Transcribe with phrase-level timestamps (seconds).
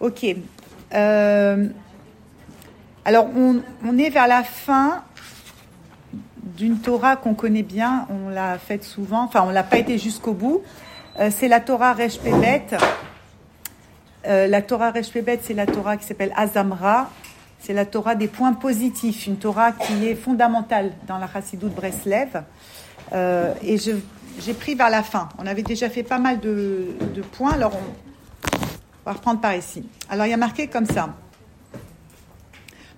[0.00, 0.26] Ok.
[0.94, 1.68] Euh,
[3.04, 5.02] alors, on, on est vers la fin
[6.58, 10.32] d'une Torah qu'on connaît bien, on l'a faite souvent, enfin on l'a pas été jusqu'au
[10.32, 10.62] bout.
[11.18, 12.18] Euh, c'est la Torah Resh.
[14.26, 15.10] Euh, la Torah Resh
[15.42, 17.10] c'est la Torah qui s'appelle Azamra.
[17.60, 22.42] C'est la Torah des points positifs, une Torah qui est fondamentale dans la Chassidut Breslev.
[23.12, 23.92] Euh, et je,
[24.40, 25.28] j'ai pris vers la fin.
[25.38, 28.07] On avait déjà fait pas mal de, de points, alors on,
[29.08, 29.88] va reprendre par ici.
[30.08, 31.14] Alors il y a marqué comme ça.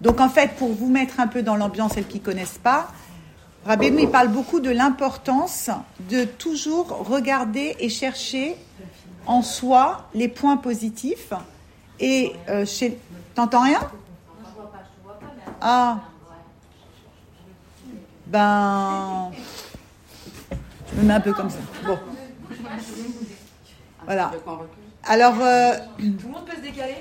[0.01, 2.89] Donc en fait, pour vous mettre un peu dans l'ambiance, celles qui ne connaissent pas,
[3.67, 5.71] Rabbeinu, il parle beaucoup de l'importance
[6.09, 8.57] de toujours regarder et chercher
[9.27, 11.33] en soi les points positifs.
[11.99, 12.99] Et euh, chez...
[13.35, 13.81] T'entends rien?
[15.61, 15.99] Ah.
[18.27, 19.31] Ben...
[20.93, 21.59] Je me mets un peu comme ça.
[21.87, 21.99] Bon.
[24.07, 24.33] Voilà.
[25.05, 25.37] Alors...
[25.41, 25.73] Euh...
[25.99, 26.97] Tout le monde peut se décaler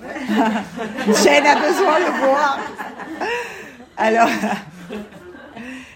[1.22, 2.58] Jen a besoin de voir.
[3.96, 4.28] Alors...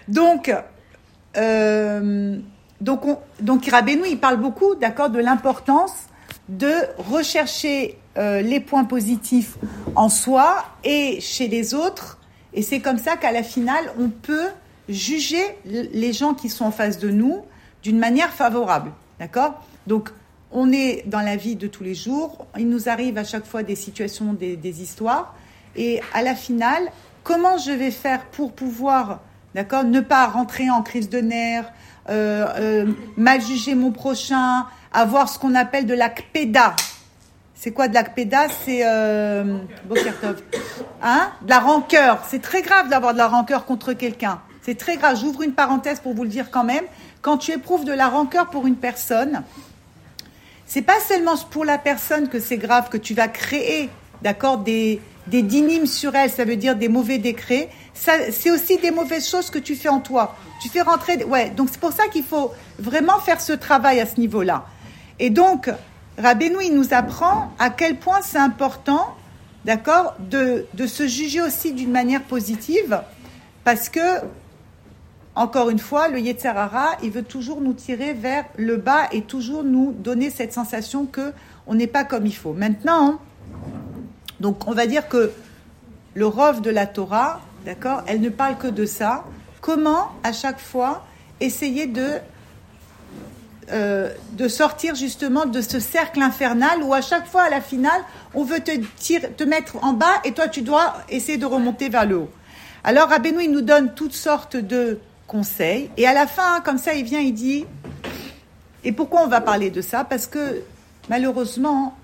[0.07, 0.53] Donc,
[1.37, 2.37] euh,
[2.81, 5.93] donc, on, donc Rabbeinu, il parle beaucoup, d'accord, de l'importance
[6.49, 9.57] de rechercher euh, les points positifs
[9.95, 12.19] en soi et chez les autres.
[12.53, 14.49] Et c'est comme ça qu'à la finale, on peut
[14.89, 17.43] juger les gens qui sont en face de nous
[17.81, 19.63] d'une manière favorable, d'accord?
[19.87, 20.09] Donc,
[20.53, 22.45] on est dans la vie de tous les jours.
[22.57, 25.35] Il nous arrive à chaque fois des situations, des, histoires.
[25.75, 26.83] Et à la finale,
[27.23, 29.21] comment je vais faire pour pouvoir
[29.55, 31.71] D'accord Ne pas rentrer en crise de nerfs,
[32.09, 36.75] euh, euh, mal juger mon prochain, avoir ce qu'on appelle de l'akpeda.
[37.55, 39.57] C'est quoi de l'akpeda C'est euh,
[41.01, 41.31] hein?
[41.41, 42.23] De la rancœur.
[42.29, 44.39] C'est très grave d'avoir de la rancœur contre quelqu'un.
[44.61, 45.17] C'est très grave.
[45.19, 46.83] J'ouvre une parenthèse pour vous le dire quand même.
[47.21, 49.43] Quand tu éprouves de la rancœur pour une personne,
[50.65, 53.89] c'est pas seulement pour la personne que c'est grave que tu vas créer,
[54.21, 57.69] d'accord, des des dynimes sur elle, ça veut dire des mauvais décrets.
[57.93, 60.35] C'est aussi des mauvaises choses que tu fais en toi.
[60.61, 61.23] Tu fais rentrer.
[61.23, 64.65] Ouais, donc c'est pour ça qu'il faut vraiment faire ce travail à ce niveau-là.
[65.19, 65.69] Et donc,
[66.17, 69.15] Rabbeinu, il nous apprend à quel point c'est important,
[69.63, 73.01] d'accord, de, de se juger aussi d'une manière positive,
[73.63, 73.99] parce que,
[75.35, 79.63] encore une fois, le Yetzerara, il veut toujours nous tirer vers le bas et toujours
[79.63, 81.33] nous donner cette sensation que
[81.65, 82.53] on n'est pas comme il faut.
[82.53, 83.19] Maintenant,
[84.39, 85.31] donc on va dire que
[86.13, 89.23] le rov de la Torah, d'accord, elle ne parle que de ça.
[89.61, 91.05] Comment à chaque fois
[91.39, 92.19] essayer de
[93.71, 94.09] euh,
[94.49, 98.01] sortir justement de ce cercle infernal où à chaque fois à la finale
[98.33, 102.17] on veut te mettre en bas et toi tu dois essayer de remonter vers le
[102.17, 102.29] haut.
[102.83, 106.93] Alors Rabbeinu il nous donne toutes sortes de conseils et à la fin comme ça
[106.93, 107.65] il vient il dit
[108.83, 110.03] et pourquoi on va parler de ça?
[110.03, 110.61] Parce que
[111.09, 111.95] malheureusement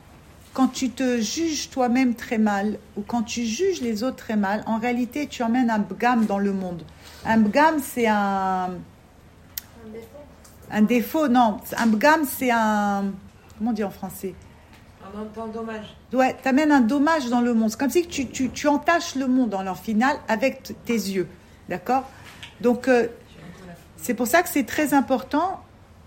[0.54, 4.64] quand tu te juges toi-même très mal ou quand tu juges les autres très mal,
[4.66, 6.84] en réalité, tu emmènes un bgam dans le monde.
[7.26, 8.66] Un bgam, c'est un.
[8.66, 10.08] Un défaut.
[10.72, 11.58] Un défaut, non.
[11.78, 13.06] Un bgam, c'est un.
[13.58, 14.34] Comment on dit en français?
[15.04, 15.96] Un, un dommage.
[16.14, 17.70] Ouais, tu amènes un dommage dans le monde.
[17.70, 21.28] C'est comme si tu, tu, tu entaches le monde en leur finale avec tes yeux.
[21.68, 22.10] D'accord?
[22.62, 23.08] Donc, euh,
[23.98, 25.62] c'est pour ça que c'est très important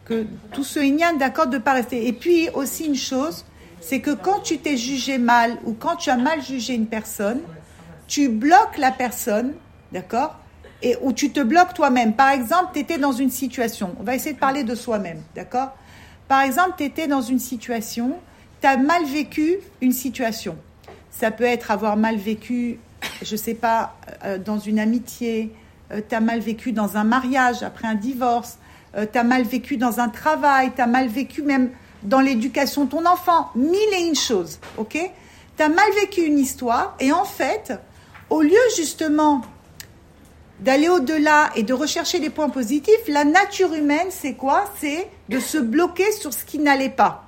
[0.05, 2.07] que tout ce ignan, d'accord, de ne pas rester.
[2.07, 3.45] Et puis, aussi une chose
[3.83, 7.41] c'est que quand tu t'es jugé mal ou quand tu as mal jugé une personne,
[8.07, 9.53] tu bloques la personne,
[9.91, 10.37] d'accord
[10.83, 12.15] Et ou tu te bloques toi-même.
[12.15, 15.77] Par exemple, tu étais dans une situation, on va essayer de parler de soi-même, d'accord
[16.29, 18.19] Par exemple, tu étais dans une situation,
[18.61, 20.57] tu as mal vécu une situation.
[21.11, 22.79] Ça peut être avoir mal vécu,
[23.21, 25.53] je sais pas, euh, dans une amitié,
[25.93, 28.59] euh, tu as mal vécu dans un mariage après un divorce,
[28.97, 31.71] euh, tu as mal vécu dans un travail, tu as mal vécu même
[32.03, 34.99] dans l'éducation de ton enfant, mille et une choses, ok?
[35.57, 37.73] Tu as mal vécu une histoire et en fait,
[38.31, 39.43] au lieu justement
[40.61, 44.65] d'aller au-delà et de rechercher des points positifs, la nature humaine, c'est quoi?
[44.81, 47.25] C'est de se bloquer sur ce qui n'allait pas.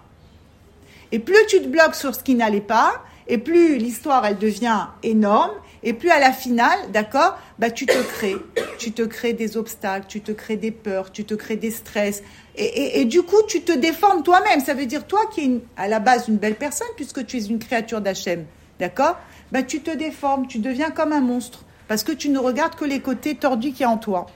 [1.13, 4.87] Et plus tu te bloques sur ce qui n'allait pas, et plus l'histoire, elle devient
[5.03, 5.53] énorme,
[5.85, 8.37] et plus à la finale, d'accord, bah, tu te crées.
[8.79, 12.23] Tu te crées des obstacles, tu te crées des peurs, tu te crées des stress.
[12.57, 14.61] Et, et, du coup, tu te déformes toi-même.
[14.61, 17.45] Ça veut dire toi qui es à la base une belle personne, puisque tu es
[17.45, 18.47] une créature d'Hachem.
[18.81, 19.19] D'accord
[19.53, 21.65] bah, Tu te déformes, tu deviens comme un monstre.
[21.87, 24.27] Parce que tu ne regardes que les côtés tordus qu'il y a en toi.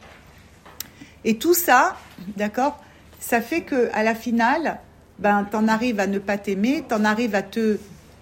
[1.24, 1.96] Et tout ça,
[2.36, 2.78] d'accord,
[3.20, 4.80] ça fait que à la finale,
[5.18, 7.78] ben, tu en arrives à ne pas t'aimer, tu en arrives à te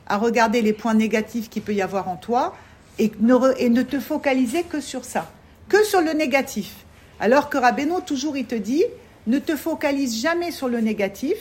[0.09, 2.55] à regarder les points négatifs qu'il peut y avoir en toi,
[2.99, 5.31] et ne, te focaliser que sur ça,
[5.69, 6.85] que sur le négatif.
[7.21, 8.85] Alors que Rabbeinu, toujours, il te dit,
[9.27, 11.37] ne te focalise jamais sur le négatif,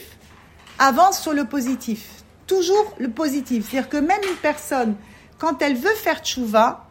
[0.78, 2.22] avance sur le positif.
[2.46, 3.68] toujours le positif.
[3.68, 4.94] C'est-à-dire que même une personne,
[5.38, 6.86] quand elle veut faire tchouva,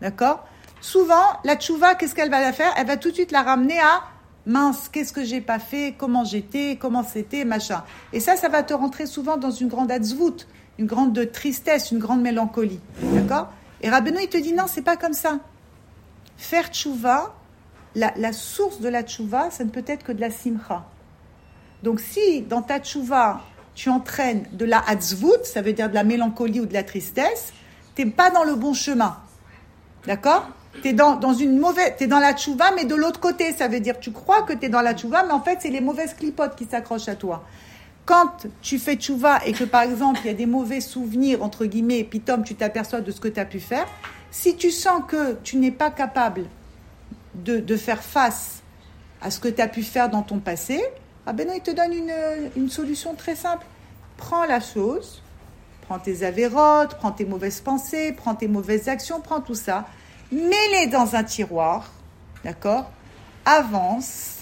[0.00, 0.46] d'accord
[0.80, 2.72] Souvent, la tchouva, qu'est-ce qu'elle va la faire?
[2.76, 4.02] Elle va tout de suite la ramener à
[4.46, 7.82] mince, qu'est-ce que j'ai pas fait, comment j'étais, comment c'était, machin.
[8.12, 10.46] Et ça, ça va te rentrer souvent dans une grande atzvout,
[10.78, 12.80] une grande tristesse, une grande mélancolie.
[13.02, 13.52] D'accord?
[13.86, 15.38] Et Rabbeinu, il te dit non, c'est pas comme ça.
[16.36, 17.36] Faire tchouva,
[17.94, 20.84] la, source de la tchouva, ça ne peut être que de la simcha.
[21.84, 23.42] Donc si dans ta tchouva,
[23.76, 27.52] tu entraînes de la hatzvout, ça veut dire de la mélancolie ou de la tristesse,
[27.94, 29.18] tu n'es pas dans le bon chemin.
[30.04, 30.48] D'accord?
[30.82, 33.52] Tu es dans, dans, une mauvaise, es dans la tchouva, mais de l'autre côté.
[33.52, 35.70] Ça veut dire tu crois que tu es dans la tchouva, mais en fait, c'est
[35.70, 37.44] les mauvaises clipotes qui s'accrochent à toi.
[38.06, 41.66] Quand tu fais tchouva et que, par exemple, il y a des mauvais souvenirs, entre
[41.66, 43.86] guillemets, et puis Tom, tu t'aperçois de ce que tu as pu faire,
[44.30, 46.46] si tu sens que tu n'es pas capable
[47.34, 48.62] de, de, faire face
[49.20, 50.80] à ce que tu as pu faire dans ton passé,
[51.26, 52.14] ah ben non, il te donne une,
[52.56, 53.66] une solution très simple.
[54.16, 55.20] Prends la chose,
[55.82, 59.84] prends tes avérotes, prends tes mauvaises pensées, prends tes mauvaises actions, prends tout ça,
[60.30, 61.90] mets-les dans un tiroir,
[62.44, 62.90] d'accord?
[63.44, 64.35] Avance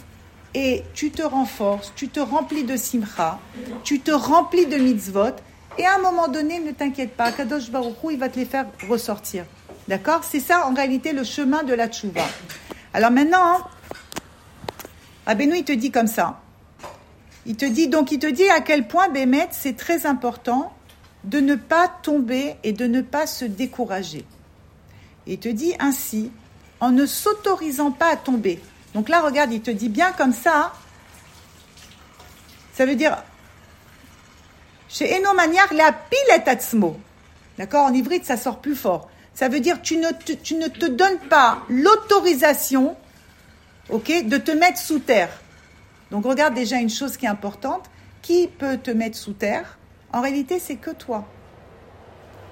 [0.55, 3.39] et tu te renforces, tu te remplis de simcha,
[3.83, 5.37] tu te remplis de mitzvot
[5.77, 8.45] et à un moment donné, ne t'inquiète pas, Kadosh Baruch Hu, il va te les
[8.45, 9.45] faire ressortir.
[9.89, 10.23] D'accord?
[10.23, 12.23] C'est ça en réalité le chemin de la tchouva.
[12.93, 13.61] Alors maintenant,
[15.27, 16.41] Abenou, il te dit comme ça.
[17.45, 20.73] Il te dit donc, il te dit à quel point Bémet, c'est très important
[21.25, 24.25] de ne pas tomber et de ne pas se décourager.
[25.27, 26.31] Il te dit ainsi,
[26.81, 28.61] en ne s'autorisant pas à tomber.
[28.94, 30.73] Donc là, regarde, il te dit bien comme ça.
[32.75, 33.23] Ça veut dire,
[34.88, 36.96] chez Eno Maniar, la pile est atzmo.
[37.58, 37.87] D'accord?
[37.87, 39.08] En hybride, ça sort plus fort.
[39.35, 42.96] Ça veut dire, tu ne te, tu ne te donnes pas l'autorisation,
[43.91, 45.31] ok, de te mettre sous terre.
[46.11, 47.91] Donc regarde déjà une chose qui est importante.
[48.23, 49.76] Qui peut te mettre sous terre?
[50.12, 51.26] En réalité, c'est que toi.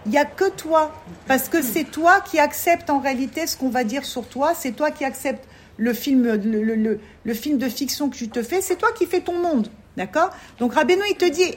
[0.05, 0.93] Il n'y a que toi.
[1.29, 4.53] Parce que c'est toi qui acceptes en réalité ce qu'on va dire sur toi.
[4.55, 5.47] C'est toi qui acceptes
[5.82, 8.62] le film, le, le, film de fiction que tu te fais.
[8.62, 9.69] C'est toi qui fais ton monde.
[9.96, 10.31] D'accord?
[10.58, 11.56] Donc Rabbeinu, il te dit,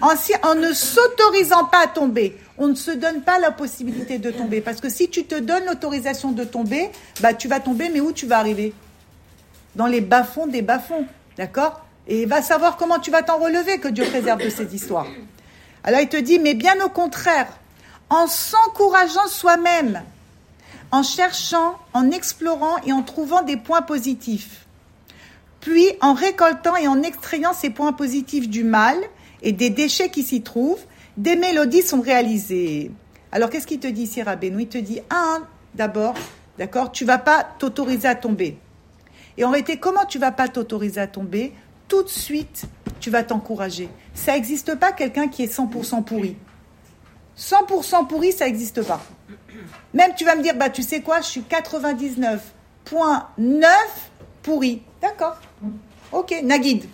[0.00, 4.60] en, ne s'autorisant pas à tomber, on ne se donne pas la possibilité de tomber.
[4.60, 6.90] Parce que si tu te donnes l'autorisation de tomber,
[7.20, 8.72] bah, tu vas tomber, mais où tu vas arriver?
[9.74, 11.06] Dans les bas-fonds des bas-fonds.
[11.36, 11.84] D'accord?
[12.06, 15.06] Et va savoir comment tu vas t'en relever, que Dieu préserve de cette histoire.
[15.82, 17.48] Alors il te dit, mais bien au contraire,
[18.10, 20.04] en s'encourageant soi-même,
[20.94, 24.64] en cherchant, en explorant et en trouvant des points positifs,
[25.58, 28.96] puis en récoltant et en extrayant ces points positifs du mal
[29.42, 30.84] et des déchets qui s'y trouvent,
[31.16, 32.92] des mélodies sont réalisées.
[33.32, 35.42] Alors qu'est-ce qu'il te dit ici, Rabbeinu Il te dit, un,
[35.74, 36.14] d'abord,
[36.58, 38.56] d'accord, tu vas pas t'autoriser à tomber.
[39.36, 41.54] Et en réalité, comment tu vas pas t'autoriser à tomber?
[41.88, 42.66] Tout de suite,
[43.00, 43.88] tu vas t'encourager.
[44.14, 46.36] Ça n'existe pas quelqu'un qui est 100% pourri.
[47.36, 49.04] 100% pourri, ça n'existe pas.
[49.92, 53.66] Même tu vas me dire, bah tu sais quoi, je suis 99.9
[54.42, 54.82] pourri.
[55.00, 55.36] D'accord.
[56.12, 56.86] Ok, Naguide,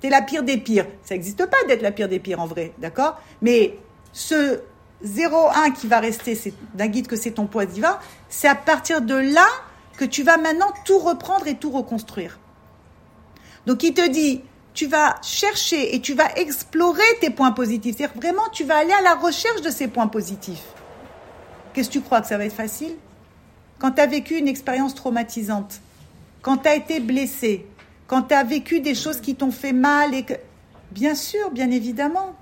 [0.00, 0.86] t'es la pire des pires.
[1.04, 3.76] Ça n'existe pas d'être la pire des pires en vrai, d'accord Mais
[4.12, 4.60] ce
[5.04, 7.98] 0,1 qui va rester, c'est Naguide que c'est ton poids divin,
[8.28, 9.46] c'est à partir de là
[9.96, 12.38] que tu vas maintenant tout reprendre et tout reconstruire.
[13.66, 14.42] Donc il te dit,
[14.74, 17.96] tu vas chercher et tu vas explorer tes points positifs.
[17.96, 20.64] C'est-à-dire vraiment, tu vas aller à la recherche de ces points positifs.
[21.72, 22.92] Qu'est-ce que tu crois que ça va être facile?
[23.78, 25.80] Quand tu as vécu une expérience traumatisante,
[26.42, 27.66] quand tu as été blessé,
[28.06, 30.34] quand tu as vécu des choses qui t'ont fait mal et que...
[30.90, 32.36] Bien sûr, bien évidemment,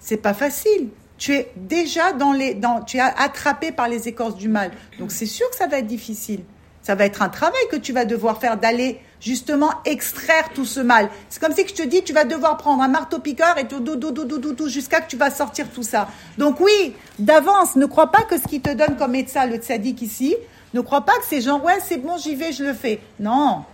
[0.00, 0.88] c'est pas facile.
[1.16, 4.70] Tu es déjà dans les, dans, tu es attrapé par les écorces du mal.
[4.98, 6.40] Donc c'est sûr que ça va être difficile.
[6.82, 10.80] Ça va être un travail que tu vas devoir faire d'aller justement extraire tout ce
[10.80, 11.10] mal.
[11.28, 13.96] C'est comme si je te dis, tu vas devoir prendre un marteau-piqueur et tout, tout,
[13.96, 16.08] tout, tout, tout, tout jusqu'à que tu vas sortir tout ça.
[16.38, 20.02] Donc oui, d'avance, ne crois pas que ce qui te donne comme médecin le tzaddik
[20.02, 20.36] ici,
[20.72, 23.00] ne crois pas que c'est genre, ouais, c'est bon, j'y vais, je le fais.
[23.18, 23.64] Non,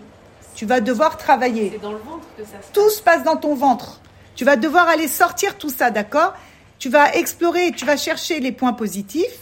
[0.55, 1.71] tu vas devoir travailler.
[1.73, 4.01] C'est dans le ventre que ça se Tout se passe dans ton ventre.
[4.35, 6.35] Tu vas devoir aller sortir tout ça, d'accord?
[6.79, 9.39] Tu vas explorer, tu vas chercher les points positifs.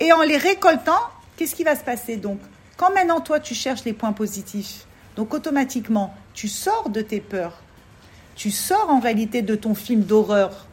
[0.00, 1.00] Et en les récoltant,
[1.36, 2.40] qu'est-ce qui va se passer donc?
[2.76, 7.60] Quand maintenant toi tu cherches les points positifs, donc automatiquement tu sors de tes peurs,
[8.34, 10.66] tu sors en réalité de ton film d'horreur.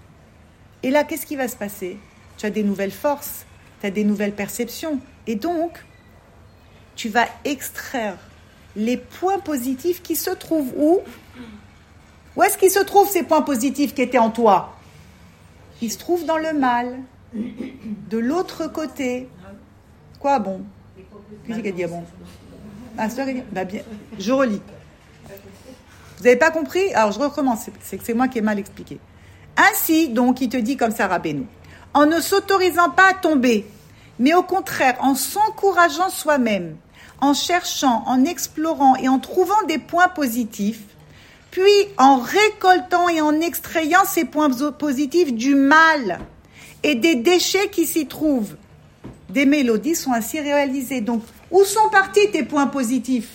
[0.84, 1.98] Et là, qu'est-ce qui va se passer?
[2.38, 3.46] Tu as des nouvelles forces,
[3.82, 5.00] tu as des nouvelles perceptions.
[5.28, 5.84] Et donc,
[6.96, 8.18] tu vas extraire
[8.76, 11.00] les points positifs qui se trouvent où?
[12.36, 14.78] Où est-ce qu'ils se trouvent ces points positifs qui étaient en toi?
[15.82, 17.00] Ils se trouvent dans le mal,
[17.34, 19.28] de l'autre côté.
[20.20, 20.62] Quoi bon?
[21.46, 22.04] Qu'est-ce qu'elle dit bon?
[23.02, 23.08] Ah,
[23.52, 23.62] bah.
[24.18, 24.62] Je relis.
[26.18, 26.94] Vous n'avez pas compris?
[26.94, 29.00] Alors je recommence, c'est que c'est moi qui ai mal expliqué.
[29.56, 31.46] Ainsi, donc, il te dit comme ça, Rabbeinu,
[31.94, 33.66] en ne s'autorisant pas à tomber,
[34.20, 36.76] mais au contraire, en s'encourageant soi-même,
[37.22, 40.84] en cherchant, en explorant et en trouvant des points positifs,
[41.52, 46.20] puis en récoltant et en extrayant ces points positifs du mal
[46.84, 48.56] et des déchets qui s'y trouvent.
[49.30, 51.02] Des mélodies sont ainsi réalisées.
[51.02, 53.30] Donc, où sont partis tes points positifs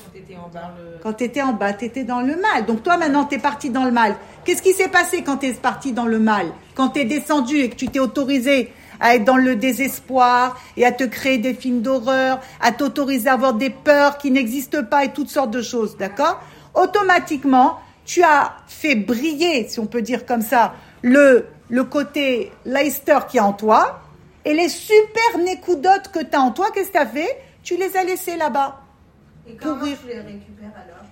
[1.02, 2.66] Quand tu étais en bas, tu étais dans le mal.
[2.66, 4.16] Donc toi, maintenant, tu es parti dans le mal.
[4.44, 7.59] Qu'est-ce qui s'est passé quand tu es parti dans le mal Quand tu es descendu
[7.59, 11.54] et que tu t'es autorisé à être dans le désespoir et à te créer des
[11.54, 15.62] films d'horreur, à t'autoriser à avoir des peurs qui n'existent pas et toutes sortes de
[15.62, 16.40] choses, d'accord
[16.75, 23.18] Automatiquement, tu as fait briller, si on peut dire comme ça, le, le côté Leicester
[23.28, 24.00] qui est en toi,
[24.44, 27.76] et les super nécoudotes que tu as en toi, qu'est-ce que tu as fait Tu
[27.76, 28.83] les as laissés là-bas.
[29.49, 31.04] Et comment tu les récupères alors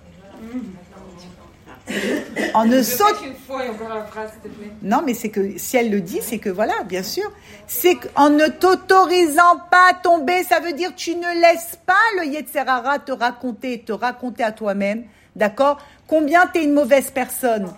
[2.53, 3.15] en ne saute.
[3.25, 4.71] Une fois et encore la phrase, s'il te plaît.
[4.81, 7.29] Non, mais c'est que si elle le dit, c'est que voilà, bien sûr.
[7.67, 12.27] C'est qu'en ne t'autorisant pas à tomber, ça veut dire tu ne laisses pas le
[12.27, 15.03] Yetzerara te raconter, te raconter à toi-même,
[15.35, 15.77] d'accord?
[16.07, 17.69] Combien tu es une mauvaise personne?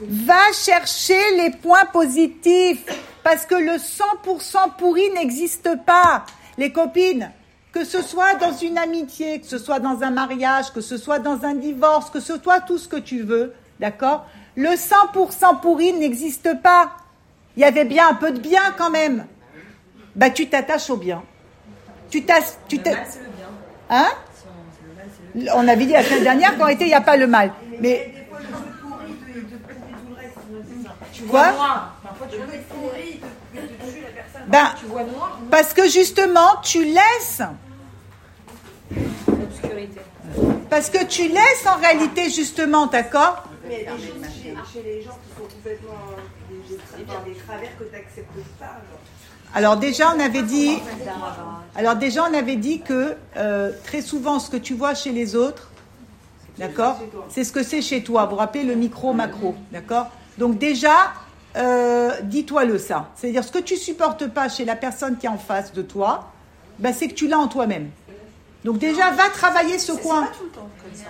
[0.00, 2.84] Va chercher les points positifs,
[3.22, 6.24] parce que le 100% pourri n'existe pas.
[6.56, 7.30] Les copines,
[7.74, 11.18] que ce soit dans une amitié, que ce soit dans un mariage, que ce soit
[11.18, 14.26] dans un divorce, que ce soit tout ce que tu veux, d'accord?
[14.54, 16.92] Le 100% pourri n'existe pas.
[17.56, 19.26] Il y avait bien un peu de bien quand même.
[20.14, 21.24] Bah tu t'attaches au bien.
[22.10, 23.46] Tu t'as, tu Le mal, c'est le bien.
[23.90, 24.06] Hein?
[25.52, 27.26] On- le mal, avait dit la semaine dernière qu'en réalité il n'y a pas le
[27.26, 27.52] mal.
[27.80, 28.14] Mais.
[31.12, 31.96] Tu vois noir.
[32.02, 33.20] Parfois, tu pourri,
[33.52, 34.48] la personne.
[34.48, 35.38] ben tu vois noir.
[35.50, 37.42] parce que justement tu laisses,
[39.28, 40.00] L'obscurité.
[40.70, 44.54] parce que tu laisses en réalité justement, d'accord Mais il y a des choses chez,
[44.72, 48.66] chez les gens qui sont complètement euh, des, des, travers que tu n'acceptes pas.
[48.66, 49.00] genre.
[49.54, 50.78] Alors déjà, on avait dit,
[51.76, 55.36] alors déjà, on avait dit que euh, très souvent, ce que tu vois chez les
[55.36, 55.70] autres,
[56.58, 56.98] d'accord,
[57.28, 58.24] c'est ce que c'est chez toi.
[58.24, 61.12] Vous vous rappelez le micro-macro, d'accord Donc déjà,
[61.56, 63.10] euh, dis-toi-le ça.
[63.14, 66.32] C'est-à-dire ce que tu supportes pas chez la personne qui est en face de toi,
[66.80, 67.90] ben, c'est que tu l'as en toi-même.
[68.64, 70.26] Donc déjà, va travailler ce coin.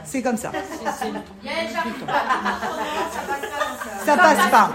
[0.04, 0.50] C'est comme ça.
[4.04, 4.70] Ça passe pas.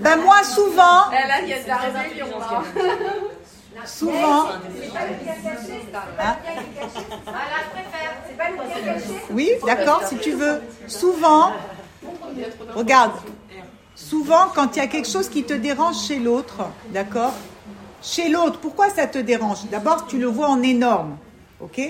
[0.00, 2.26] Ben moi, souvent, Là, il y a de la rébellion.
[3.86, 4.48] souvent,
[9.30, 10.62] Oui, d'accord, si tu veux.
[10.86, 11.52] Souvent,
[12.74, 13.12] regarde,
[13.94, 17.34] souvent quand il y a quelque chose qui te dérange chez l'autre, d'accord
[18.02, 21.16] Chez l'autre, pourquoi ça te dérange D'abord, tu le vois en énorme,
[21.60, 21.80] ok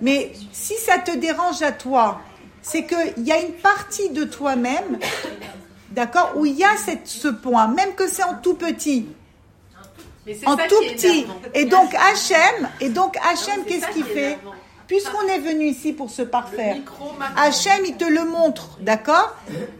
[0.00, 2.20] Mais si ça te dérange à toi,
[2.62, 4.98] c'est qu'il y a une partie de toi-même,
[5.90, 9.06] d'accord, où il y a cette, ce point, même que c'est en tout petit,
[10.46, 11.26] en tout petit.
[11.54, 14.38] Et donc Hachem, et donc Hachem, qu'est-ce qu'il fait
[14.92, 16.76] Puisqu'on est venu ici pour se parfaire,
[17.34, 19.34] Hachem, il te le montre, d'accord?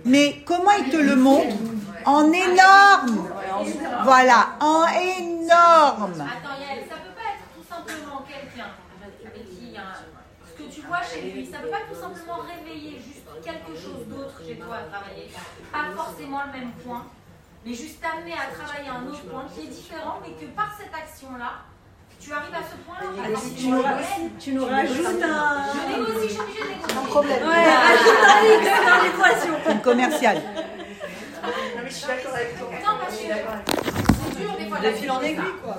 [0.06, 1.54] Mais comment il te le montre?
[2.06, 3.28] En énorme.
[4.04, 6.16] Voilà, en énorme.
[6.16, 8.70] Attends, Yael, ça peut pas être tout simplement quelqu'un
[9.20, 9.76] avec qui
[10.48, 14.08] ce que tu vois chez lui, ça peut pas tout simplement réveiller juste quelque chose
[14.08, 15.30] d'autre chez toi à travailler.
[15.70, 17.04] Pas forcément le même point,
[17.66, 20.94] mais juste t'amener à travailler un autre point qui est différent, mais que par cette
[20.94, 21.68] action-là,
[22.22, 23.40] tu arrives à ce point-là.
[23.58, 23.82] Tu nous,
[24.38, 25.64] tu nous rajoutes un.
[25.74, 27.08] Je négocie, je suis obligée de négocier.
[27.08, 27.42] problème.
[27.42, 29.54] Ouais, rajoute un X dans l'équation.
[29.70, 30.36] Une commerciale.
[30.36, 31.50] Non,
[31.82, 32.68] mais je suis d'accord avec toi.
[32.70, 33.91] Non, parce que
[34.42, 35.76] c'est dur des fois De fil en aiguille, quoi.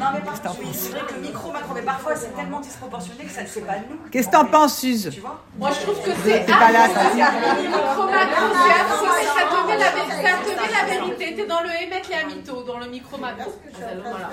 [0.00, 2.60] Non, mais par contre, oui, c'est vrai que le micro, macro, mais parfois c'est tellement
[2.60, 3.96] disproportionné que ça ne fait pas nous.
[4.10, 6.88] Qu'est-ce que t'en penses, Suze Tu vois Moi, je trouve que c'est T'es pas là,
[6.88, 7.02] toi.
[7.12, 11.34] micro-macro, c'est absolu, ça te met la, ça te met la vérité.
[11.36, 13.52] T'es dans le émettre les amito, dans le micro-macro.
[13.78, 14.30] Voilà.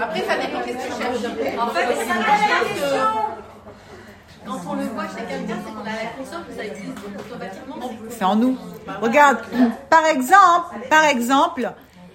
[0.00, 1.58] Après, ça dépend qu'est-ce que tu cherches.
[1.58, 2.24] En fait, c'est une
[4.46, 7.76] Quand on le voit chez quelqu'un, c'est qu'on a la conscience que ça existe automatiquement.
[8.10, 8.58] C'est en nous.
[9.00, 9.38] Regarde,
[9.88, 11.72] par exemple, par exemple,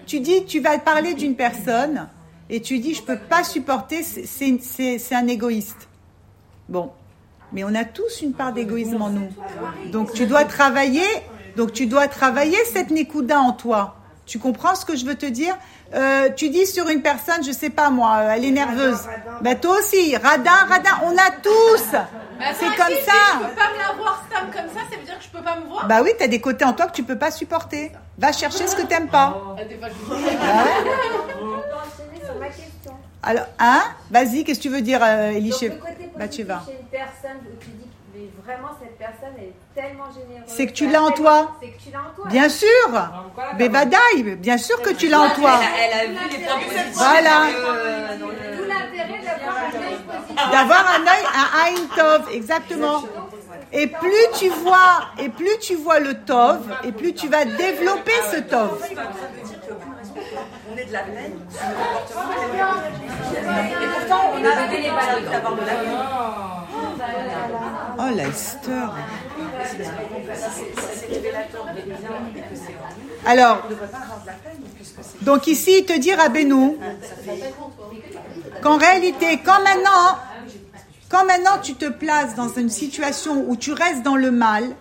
[0.07, 2.07] tu dis, tu vas parler d'une personne
[2.49, 5.87] et tu dis, je peux pas supporter, c'est- un égoïste.
[6.69, 6.91] Bon,
[7.53, 9.29] mais on a tous une part d'égoïsme en nous.
[9.91, 11.05] Donc tu dois travailler,
[11.55, 13.96] donc tu dois travailler cette nékouda en toi.
[14.27, 15.57] Tu comprends ce que je veux te dire?
[15.95, 18.99] Euh, Tu dis sur une personne, je sais pas moi, elle est nerveuse.
[19.41, 21.93] Ben toi aussi, radin, radin, on a tous.
[22.37, 23.11] Mais attends, C'est si, comme si ça.
[23.33, 25.55] Je peux pas me la voir comme ça, ça veut dire que je peux pas
[25.55, 27.91] me voir Bah oui, t'as des côtés en toi que tu peux pas supporter.
[28.17, 29.55] Va chercher ce que t'aimes pas.
[29.57, 29.75] Ah, je
[32.29, 32.47] Ah ouais?
[32.49, 32.91] Question.
[33.23, 33.83] Alors, hein?
[34.11, 37.69] Vas-y, qu'est-ce que tu veux dire, euh, Elisha positif Bathsheba chez une personne où tu
[38.47, 40.47] vraiment cette personne est tellement généreuse.
[40.47, 41.57] C'est que tu l'as en toi.
[41.61, 42.25] C'est que tu l'as en toi.
[42.29, 43.09] Bien sûr
[43.57, 45.59] Bébadaï, bien sûr que tu l'as en toi.
[45.77, 46.93] Elle a, vu les points positifs.
[46.93, 47.47] Voilà.
[48.17, 50.51] D'où l'intérêt d'avoir un œil positif.
[50.51, 53.03] D'avoir un œil, un Aïn Tov, exactement.
[53.73, 58.13] Et plus tu vois, et plus tu vois le Tov, et plus tu vas développer
[58.31, 58.81] ce Tov.
[60.71, 61.33] On est de la peine.
[63.81, 65.29] Et pourtant on a révélé les balades.
[65.29, 66.66] d'avoir de la peine.
[67.99, 68.95] Oh la Esther.
[73.25, 73.63] Alors,
[75.21, 76.77] donc ici, te dit Rabbeinu
[78.61, 80.17] qu'en réalité, quand maintenant,
[81.09, 84.75] quand maintenant tu te places dans une situation où tu restes dans le mal,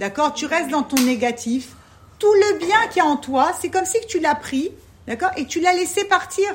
[0.00, 1.70] d'accord, tu restes dans ton négatif,
[2.18, 4.70] tout le bien qu'il y a en toi, c'est comme si tu l'as pris,
[5.06, 6.52] d'accord, et tu l'as laissé partir.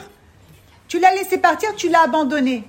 [0.87, 2.63] Tu l'as laissé partir, tu l'as abandonné.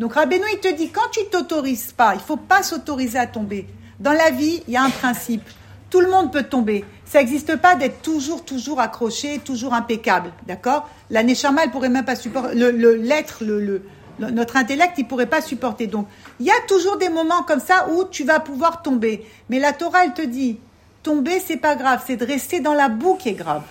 [0.00, 3.66] Donc Rabbeinu, il te dit, quand tu t'autorises pas, il faut pas s'autoriser à tomber.
[3.98, 5.42] Dans la vie, il y a un principe.
[5.90, 6.86] Tout le monde peut tomber.
[7.04, 10.32] Ça n'existe pas d'être toujours, toujours accroché, toujours impeccable.
[10.46, 10.88] D'accord?
[11.10, 12.54] La Neshama, elle pourrait même pas supporter.
[12.54, 13.82] Le, le- l'être, le, le-
[14.18, 15.86] le- notre intellect, il pourrait pas supporter.
[15.86, 16.06] Donc,
[16.38, 19.26] il y a toujours des moments comme ça où tu vas pouvoir tomber.
[19.50, 20.58] Mais la Torah, elle te dit,
[21.02, 22.02] tomber, c'est pas grave.
[22.06, 23.64] C'est de rester dans la boue qui est grave.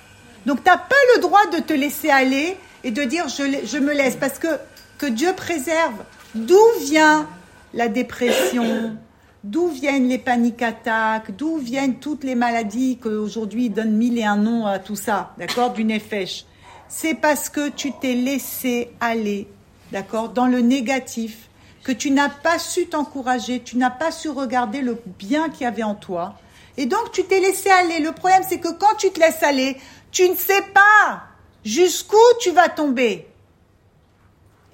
[0.45, 3.77] Donc, tu n'as pas le droit de te laisser aller et de dire je, je
[3.79, 4.15] me laisse.
[4.15, 4.59] Parce que,
[4.99, 5.95] que Dieu préserve.
[6.35, 7.27] D'où vient
[7.73, 8.95] la dépression?
[9.43, 14.37] D'où viennent les paniques attaques D'où viennent toutes les maladies qu'aujourd'hui donnent mille et un
[14.37, 15.33] noms à tout ça?
[15.37, 15.73] D'accord?
[15.73, 16.45] Du nefesh.
[16.87, 19.47] C'est parce que tu t'es laissé aller,
[19.91, 21.49] d'accord, dans le négatif,
[21.83, 25.67] que tu n'as pas su t'encourager, tu n'as pas su regarder le bien qu'il y
[25.67, 26.35] avait en toi.
[26.77, 27.99] Et donc tu t'es laissé aller.
[27.99, 29.77] Le problème, c'est que quand tu te laisses aller,
[30.11, 31.23] tu ne sais pas
[31.63, 33.28] jusqu'où tu vas tomber.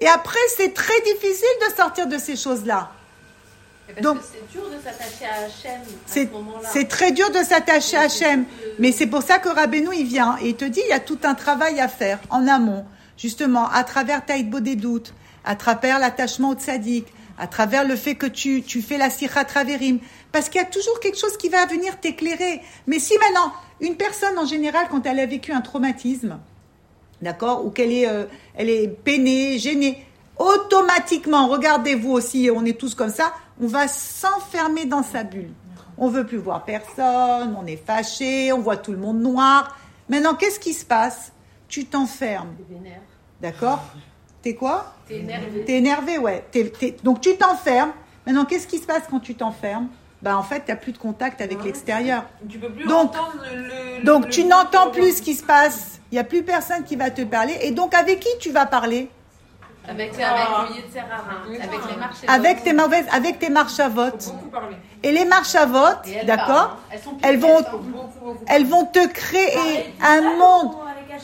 [0.00, 2.90] Et après, c'est très difficile de sortir de ces choses-là.
[3.86, 6.68] Parce Donc- que c'est dur de s'attacher à Hachem à C'est ce moment-là.
[6.72, 8.44] c'est très dur de s'attacher à Hachem.
[8.78, 11.00] Mais c'est pour ça que Rabbeinu, il vient et il te dit, il y a
[11.00, 12.84] tout un travail à faire en amont,
[13.16, 17.06] justement, à travers Taïdbo des doutes, à travers l'attachement au tzaddik,
[17.38, 20.00] à travers le fait que tu, tu fais la sirah traverim.
[20.32, 22.60] Parce qu'il y a toujours quelque chose qui va venir t'éclairer.
[22.88, 26.40] Mais si maintenant, une personne en général, quand elle a vécu un traumatisme,
[27.22, 28.24] d'accord, ou qu'elle est, euh,
[28.54, 30.04] elle est peinée, gênée,
[30.38, 35.50] automatiquement, regardez-vous aussi, on est tous comme ça, on va s'enfermer dans sa bulle.
[35.98, 39.76] On veut plus voir personne, on est fâché, on voit tout le monde noir.
[40.08, 41.32] Maintenant, qu'est-ce qui se passe
[41.68, 42.54] Tu t'enfermes,
[43.40, 43.82] d'accord
[44.42, 45.64] T'es quoi T'es énervé.
[45.64, 46.44] T'es énervé, ouais.
[47.02, 47.92] Donc tu t'enfermes.
[48.26, 49.88] Maintenant, qu'est-ce qui se passe quand tu t'enfermes
[50.22, 52.24] Bah en fait, tu n'as plus de contact avec l'extérieur.
[52.48, 53.98] Tu peux plus Donc- entendre le.
[53.98, 56.00] le- Donc le- tu n'entends plus ce qui se passe.
[56.10, 57.56] Il n'y a plus personne qui va te parler.
[57.62, 59.10] Et donc avec qui tu vas parler?
[59.88, 62.26] Avec, avec le de Serrara, avec les marchés.
[62.28, 64.32] Avec tes mauvaises, avec tes marches à vote.
[65.04, 67.16] Et les marches à vote, elles d'accord parlent.
[67.22, 67.62] Elles vont, hein.
[67.70, 68.44] Beaucoup, beaucoup.
[68.48, 70.72] elles vont te créer un monde.
[70.90, 71.22] Avec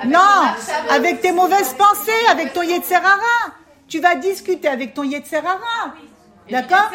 [0.00, 3.16] Avec Non, marches avec tes mauvaises pensées, avec ton Yetzerara.
[3.86, 5.56] Tu vas discuter avec ton Yetzerara.
[6.02, 6.08] Et
[6.50, 6.90] D'accord.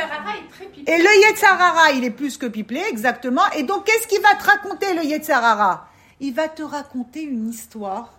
[0.85, 3.49] Et le Yetzarara, il est plus que piplé, exactement.
[3.55, 5.87] Et donc, qu'est-ce qu'il va te raconter, le Yetzarara
[6.19, 8.13] Il va te raconter une histoire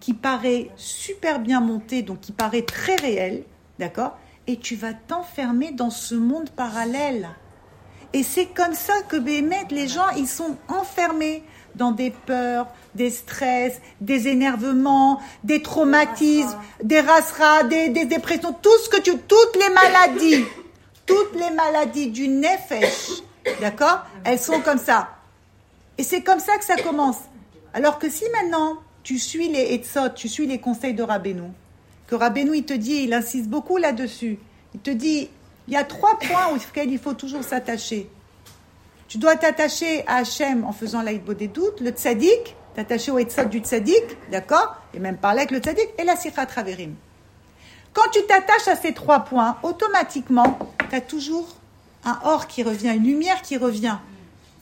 [0.00, 3.44] qui paraît super bien montée, donc qui paraît très réelle,
[3.78, 4.18] d'accord?
[4.46, 7.30] Et tu vas t'enfermer dans ce monde parallèle.
[8.12, 11.42] Et c'est comme ça que, Béhémet, les gens, ils sont enfermés
[11.74, 18.78] dans des peurs, des stress, des énervements, des traumatismes, des rasras, des, des dépressions, tout
[18.84, 20.44] ce que tu, toutes les maladies,
[21.06, 23.22] toutes les maladies du nefesh,
[23.60, 25.10] d'accord Elles sont comme ça.
[25.98, 27.18] Et c'est comme ça que ça commence.
[27.72, 31.50] Alors que si maintenant tu suis les etzot, tu suis les conseils de Rabbeinu,
[32.06, 34.38] que Rabbeinu il te dit, il insiste beaucoup là-dessus.
[34.74, 35.28] Il te dit,
[35.68, 38.08] il y a trois points auxquels il faut toujours s'attacher.
[39.14, 43.44] Tu dois t'attacher à Hachem en faisant l'aïdbo des doutes, le tzaddik, t'attacher au etzot
[43.44, 46.96] du tzaddik, d'accord Et même parler avec le tzaddik, et la sirah traverim.
[47.92, 50.58] Quand tu t'attaches à ces trois points, automatiquement,
[50.90, 51.46] tu as toujours
[52.04, 53.98] un or qui revient, une lumière qui revient.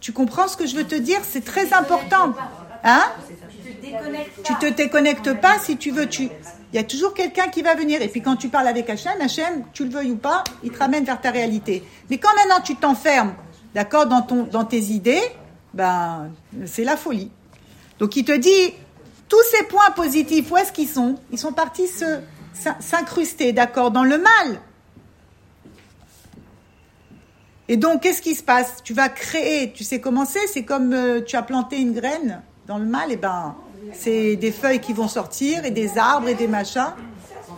[0.01, 1.21] Tu comprends ce que je veux te dire?
[1.27, 2.35] C'est très important.
[2.85, 3.05] Hein?
[4.45, 6.11] Tu te déconnectes pas si tu veux.
[6.11, 6.25] Tu...
[6.25, 8.03] Il y a toujours quelqu'un qui va venir.
[8.03, 10.79] Et puis quand tu parles avec Hachem, Hachem, tu le veuilles ou pas, il te
[10.79, 11.83] ramène vers ta réalité.
[12.11, 13.33] Mais quand maintenant tu t'enfermes,
[13.75, 15.23] d'accord, dans, dans tes idées,
[15.75, 16.31] ben,
[16.67, 17.31] c'est la folie.
[17.99, 18.75] Donc il te dit,
[19.29, 21.17] tous ces points positifs, où est-ce qu'ils sont?
[21.31, 21.89] Ils sont partis
[22.81, 24.61] s'incruster, d'accord, dans le mal.
[27.69, 28.83] Et donc, qu'est-ce qui se passe?
[28.83, 30.47] Tu vas créer, tu sais comment c'est?
[30.49, 33.55] C'est comme euh, tu as planté une graine dans le mal, et ben,
[33.95, 36.93] c'est des feuilles qui vont sortir et des arbres et des machins.
[37.47, 37.57] Tous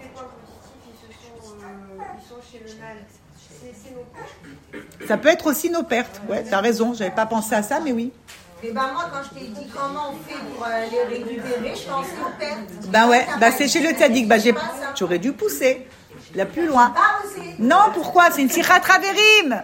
[0.00, 2.70] les points positifs, ils, se sont, euh, ils sont chez le mal.
[2.70, 2.87] C'est c'est nos points.
[5.06, 6.20] Ça peut être aussi nos pertes.
[6.28, 8.12] Ouais, t'as raison, j'avais pas pensé à ça, mais oui.
[8.62, 11.88] Et ben moi, quand je t'ai dit comment on fait pour euh, les récupérer, je
[11.88, 12.88] pensais aux pertes.
[12.88, 14.26] Ben ouais, pas c'est chez le tzaddik.
[14.26, 14.52] Bah j'ai,
[14.96, 15.86] j'aurais dû pousser.
[16.34, 16.92] Là plus loin.
[17.58, 18.30] Non, pourquoi?
[18.30, 19.62] C'est une tirade travérim.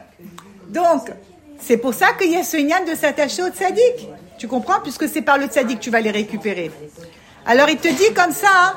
[0.68, 1.10] Donc,
[1.60, 4.08] c'est pour ça qu'il y a ce nian de s'attacher au tzaddik.
[4.38, 4.80] Tu comprends?
[4.80, 6.70] Puisque c'est par le tzaddik que tu vas les récupérer.
[7.44, 8.48] Alors il te dit comme ça.
[8.48, 8.74] hein.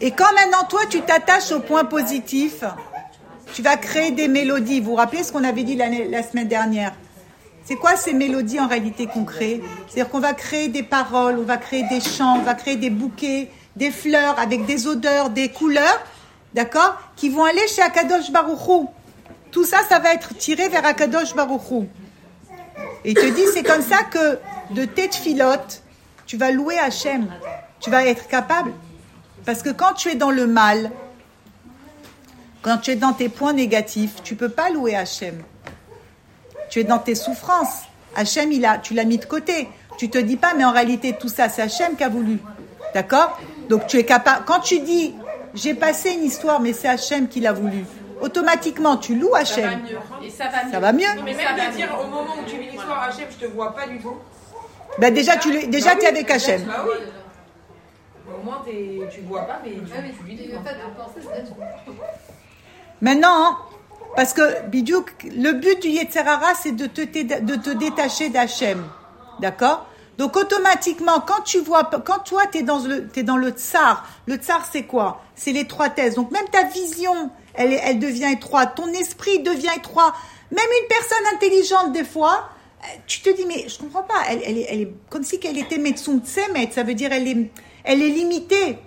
[0.00, 2.64] Et quand maintenant toi tu t'attaches au point positif,
[3.54, 4.80] tu vas créer des mélodies.
[4.80, 6.92] Vous vous rappelez ce qu'on avait dit la semaine dernière?
[7.64, 9.60] C'est quoi ces mélodies en réalité qu'on crée?
[9.88, 12.90] C'est-à-dire qu'on va créer des paroles, on va créer des chants, on va créer des
[12.90, 16.00] bouquets, des fleurs avec des odeurs, des couleurs,
[16.54, 18.88] d'accord Qui vont aller chez Akadosh Baruchou.
[19.50, 21.88] Tout ça, ça va être tiré vers Akadosh Baruchou.
[23.04, 24.38] Et il te dit, c'est comme ça que
[24.70, 25.82] de tes filotes,
[26.26, 27.26] tu vas louer Hachem.
[27.80, 28.72] Tu vas être capable.
[29.46, 30.90] Parce que quand tu es dans le mal,
[32.62, 35.42] quand tu es dans tes points négatifs, tu peux pas louer Hachem.
[36.68, 37.82] Tu es dans tes souffrances.
[38.16, 39.68] Hachem, il a, tu l'as mis de côté.
[39.98, 42.38] Tu te dis pas, mais en réalité, tout ça, c'est Hachem qui a voulu.
[42.92, 43.38] D'accord?
[43.68, 44.44] Donc tu es capable.
[44.46, 45.14] Quand tu dis,
[45.54, 47.84] j'ai passé une histoire, mais c'est Hachem qui l'a voulu,
[48.20, 49.82] automatiquement, tu loues Ça va Hachem.
[49.82, 50.26] mieux.
[50.26, 50.72] Et ça va mieux.
[50.72, 52.04] Ça va mieux Mais Ça même va de dire mieux.
[52.04, 54.16] au moment où tu vis l'histoire, Hachem, je te vois pas du tout.
[54.98, 56.62] Ben déjà, tu déjà, Bah tu es oui, avec Hachem.
[56.64, 57.04] Bah oui.
[58.28, 59.80] Au moins, tu vois pas, mais tu,
[60.18, 60.60] tu vis dedans.
[60.64, 61.54] fait de penser, c'est d'être-
[63.00, 63.56] Maintenant,
[64.16, 68.82] parce que Bidiouk, le but du Yetzerara, c'est de te, té- de te détacher d'Hachem.
[69.40, 69.86] D'accord?
[70.18, 74.06] Donc automatiquement, quand tu vois, quand toi, tu es dans le, t'es dans le tsar,
[74.26, 75.20] le tsar, c'est quoi?
[75.34, 76.14] C'est l'étroitesse.
[76.14, 78.74] Donc même ta vision, elle, devient étroite.
[78.76, 80.14] Ton esprit devient étroit.
[80.50, 82.48] Même une personne intelligente, des fois,
[83.06, 84.22] tu te dis, mais je comprends pas.
[84.28, 86.70] Elle, elle, est, elle est comme si qu'elle était Metsum Tsemet.
[86.72, 87.50] Ça veut dire, elle est,
[87.84, 88.78] elle est limitée.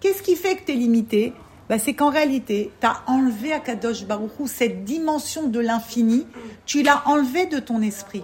[0.00, 1.32] Qu'est-ce qui fait que tu es limité
[1.68, 6.26] bah, C'est qu'en réalité, tu as enlevé à Kadosh Baruchou cette dimension de l'infini,
[6.66, 8.22] tu l'as enlevé de ton esprit.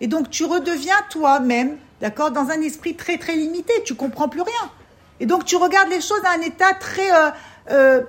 [0.00, 4.42] Et donc tu redeviens toi-même, d'accord, dans un esprit très très limité, tu comprends plus
[4.42, 4.70] rien.
[5.20, 7.10] Et donc tu regardes les choses à un état très...
[7.10, 7.30] euh,
[7.70, 8.02] euh,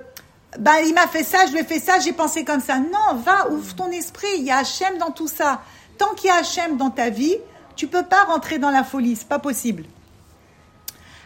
[0.58, 2.78] ben, il m'a fait ça, je lui ai fait ça, j'ai pensé comme ça.
[2.78, 5.62] Non, va, ouvre ton esprit, il y a Hachem dans tout ça.
[5.98, 7.36] Tant qu'il y a Hachem dans ta vie,
[7.76, 9.84] tu peux pas rentrer dans la folie, c'est pas possible.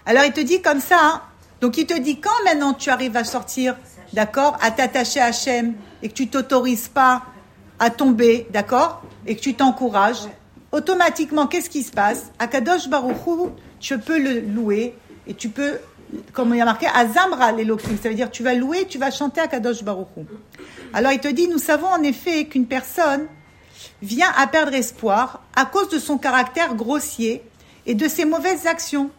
[0.07, 1.23] Alors il te dit comme ça, hein.
[1.61, 3.77] donc il te dit quand maintenant tu arrives à sortir,
[4.13, 7.23] d'accord, à t'attacher à Hachem et que tu t'autorises pas
[7.79, 10.29] à tomber, d'accord, et que tu t'encourages,
[10.73, 12.31] automatiquement qu'est-ce qui se passe?
[12.39, 15.79] À Kadosh Baruchou, tu peux le louer et tu peux,
[16.33, 19.11] comme il y a marqué, Azamra l'Elohim, ça veut dire tu vas louer, tu vas
[19.11, 20.27] chanter à Kadosh Baruchou.
[20.93, 23.27] Alors il te dit, nous savons en effet qu'une personne
[24.03, 27.43] vient à perdre espoir à cause de son caractère grossier
[27.87, 29.11] et de ses mauvaises actions.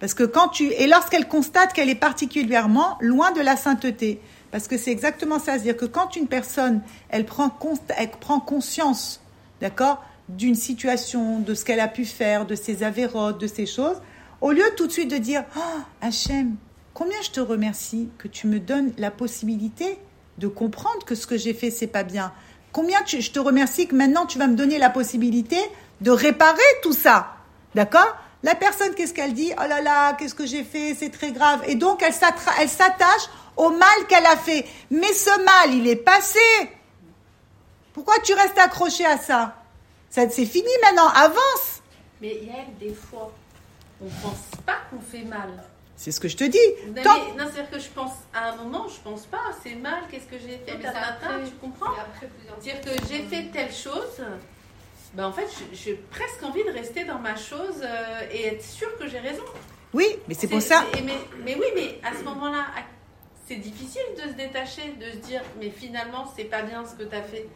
[0.00, 4.20] Parce que quand tu et lorsqu'elle constate qu'elle est particulièrement loin de la sainteté,
[4.50, 7.56] parce que c'est exactement ça, c'est-à-dire que quand une personne elle prend
[7.96, 9.22] elle prend conscience,
[9.60, 14.00] d'accord, d'une situation, de ce qu'elle a pu faire, de ses avérotes, de ces choses,
[14.40, 16.56] au lieu tout de suite de dire oh, Hachem,
[16.92, 19.98] combien je te remercie que tu me donnes la possibilité
[20.38, 22.32] de comprendre que ce que j'ai fait c'est pas bien.
[22.76, 25.56] Combien je te remercie que maintenant tu vas me donner la possibilité
[26.02, 27.34] de réparer tout ça.
[27.74, 28.14] D'accord?
[28.42, 29.50] La personne, qu'est-ce qu'elle dit?
[29.56, 30.94] Oh là là, qu'est-ce que j'ai fait?
[30.94, 31.62] C'est très grave.
[31.66, 34.66] Et donc, elle s'attache au mal qu'elle a fait.
[34.90, 36.38] Mais ce mal, il est passé.
[37.94, 39.56] Pourquoi tu restes accroché à ça?
[40.10, 41.80] Ça, C'est fini maintenant, avance.
[42.20, 43.32] Mais il y a des fois,
[44.02, 45.64] on pense pas qu'on fait mal.
[45.96, 46.58] C'est ce que je te dis.
[46.94, 49.74] Non, Tant- mais- non, c'est-à-dire que je pense, à un moment, je pense pas, c'est
[49.74, 50.64] mal, qu'est-ce que j'ai fait?
[50.68, 51.44] Mais mais c'est matin, après.
[51.44, 51.92] tu comprends?
[52.60, 54.22] C'est-à-dire que j'ai fait telle chose,
[55.14, 58.94] ben en fait, j'ai presque envie de rester dans ma chose euh, et être sûre
[58.98, 59.42] que j'ai raison.
[59.94, 60.84] Oui, mais c'est pour ça.
[61.02, 62.66] Mais, mais oui, mais à ce moment-là,
[63.48, 67.08] c'est difficile de se détacher, de se dire, mais finalement, c'est pas bien ce que
[67.08, 67.46] tu as fait.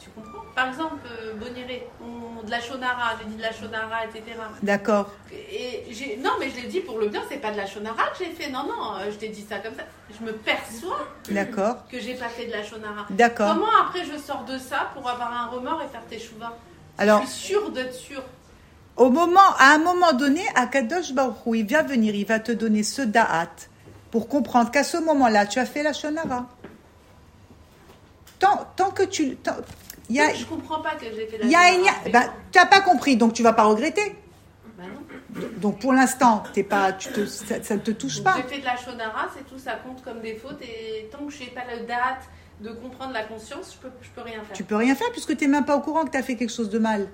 [0.00, 0.44] Tu comprends?
[0.54, 4.22] Par exemple, euh, Boniré, on- de la shonara, j'ai dit de la shonara, etc.
[4.62, 5.10] D'accord.
[5.32, 8.04] Et j'ai- non, mais je l'ai dit pour le bien, c'est pas de la shonara
[8.16, 8.48] que j'ai fait.
[8.50, 9.82] Non, non, euh, je t'ai dit ça comme ça.
[10.18, 11.86] Je me perçois D'accord.
[11.90, 13.06] que j'ai pas fait de la shonara.
[13.10, 13.54] D'accord.
[13.54, 16.52] Comment après je sors de ça pour avoir un remords et faire tes chouvas?
[16.96, 18.22] Alors, Je suis sûre d'être sûre.
[18.96, 22.38] au moment, à un moment donné, à Kadosh Baruch Hu, il vient venir, il va
[22.40, 23.48] te donner ce da'at
[24.10, 26.46] pour comprendre qu'à ce moment-là, tu as fait la shonara.
[28.38, 29.34] Tant, tant que tu...
[29.36, 29.56] tant-
[30.16, 31.98] y a, Je comprends pas que j'ai fait la il y a, il y shonara.
[32.06, 34.16] a- ben, tu n'as pas compris, donc tu vas pas regretter.
[34.76, 35.40] Bah non.
[35.58, 38.36] Donc pour l'instant, t'es pas, tu te, ça, ça ne te touche pas.
[38.36, 40.60] J'ai fait de la shonara, c'est tout, ça compte comme des fautes.
[40.62, 42.22] Et tant que j'ai pas la date
[42.60, 44.56] de comprendre la conscience, je peux, je peux rien faire.
[44.56, 46.36] Tu peux rien faire puisque tu n'es même pas au courant que tu as fait
[46.36, 47.08] quelque chose de mal.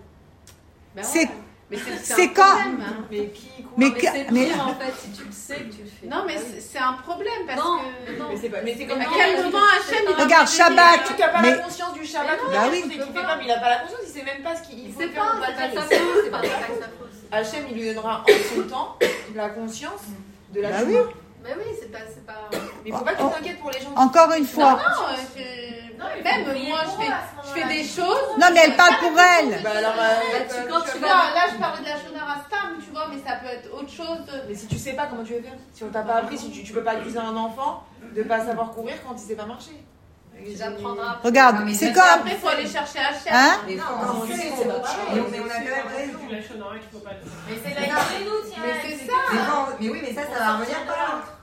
[0.96, 1.30] Bah c'est- ouais.
[1.70, 3.04] Mais c'est c'est C'est un quand- problème, hein.
[3.10, 5.54] Mais qui quoi Mais, mais que- c'est mais- pire en fait si tu le sais
[5.56, 6.06] que tu le fais.
[6.06, 8.18] Non, mais c'est c'est un problème parce Non, que.
[8.18, 8.24] non.
[8.30, 11.00] Mais c'est pas- mais c'est comme À quel moment Hachem Regarde, Shabbat.
[11.06, 12.82] Tu n'as pas Mais- la conscience du Shabbat, Bah oui.
[12.84, 14.78] il fait pas, mais il n'a pas la conscience, il sait même pas ce qu'il
[14.86, 15.32] Il faut c'est pas
[16.24, 16.40] c'est pas.
[17.32, 18.98] Hachem, il lui donnera en son temps
[19.34, 20.02] la conscience
[20.52, 21.08] de la Bah chose.
[21.44, 22.48] Mais oui, c'est pas, c'est pas.
[22.52, 23.94] Mais il faut pas que tu t'inquiètes pour les gens.
[23.96, 24.72] Encore une fois.
[24.72, 27.52] Non, euh, je- Non, il faut même prier moi, pour je fais, à ce je
[27.54, 27.76] fais moment-là.
[27.76, 28.28] des choses.
[28.40, 29.62] Non, mais elle parle pour elle.
[29.62, 31.84] Bah alors, Bah, euh, tu- quand tu tu vas Non, vas- là, je parle de
[31.84, 34.26] la Shonara Stam, tu vois, mais ça peut être autre chose.
[34.48, 36.50] Mais si tu sais pas comment tu veux faire, si on t'a pas appris, si
[36.50, 39.46] tu, tu peux pas accuser un enfant de pas savoir courir quand il sait pas
[39.46, 39.84] marcher.
[40.34, 41.20] Tu apprendras.
[41.22, 42.02] Regarde, Ah, mais c'est Mais comme.
[42.02, 43.32] Après, il faut aller chercher Hachem.
[43.32, 44.58] Hein Mais Non, quand on c'est- sait, chose.
[44.58, 44.66] chose.
[45.14, 46.18] Mais on a quand même raison.
[46.18, 49.12] pas le Mais c'est la Mais Mais c'est ça.
[49.32, 49.38] Mais,
[49.80, 51.33] mais oui, mais ça, ça va revenir par l'autre.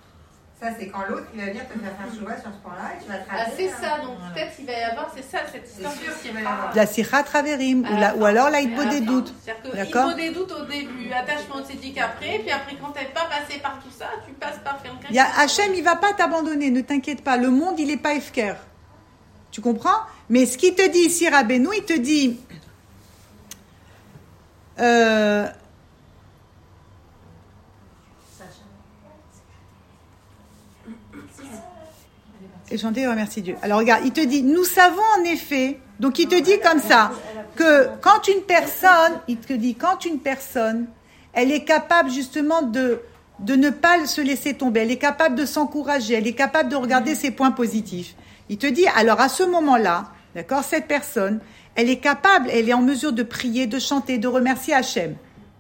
[0.61, 3.03] Ça, c'est quand l'autre, il va venir te faire faire chouva sur ce point-là et
[3.03, 5.67] tu vas te Ah, c'est ça, donc peut-être il va y avoir, c'est ça, cette
[5.67, 6.75] histoire sûr qu'il va y avoir.
[6.75, 9.33] La Sirhat Traverim ou, la- ou alors la Hitbo des doutes.
[9.43, 13.59] C'est-à-dire que des doutes au début, attachement dit qu'après, puis après quand t'es pas passé
[13.59, 16.69] par tout ça, tu passes par quelqu'un Il y a Hachem, il va pas t'abandonner,
[16.69, 17.37] ne t'inquiète pas.
[17.37, 18.53] Le monde, il est pas efker.
[19.49, 19.97] Tu comprends
[20.29, 22.39] Mais ce qu'il te dit ici, Rabbeinu, il te dit.
[24.79, 25.47] euh,
[32.71, 33.57] Et chanter, remercie Dieu.
[33.61, 37.11] Alors regarde, il te dit, nous savons en effet, donc il te dit comme ça,
[37.57, 40.87] que quand une personne, il te dit, quand une personne,
[41.33, 43.01] elle est capable justement de,
[43.39, 46.77] de ne pas se laisser tomber, elle est capable de s'encourager, elle est capable de
[46.77, 48.15] regarder ses points positifs.
[48.47, 51.41] Il te dit, alors à ce moment-là, d'accord, cette personne,
[51.75, 55.15] elle est capable, elle est en mesure de prier, de chanter, de remercier Hachem.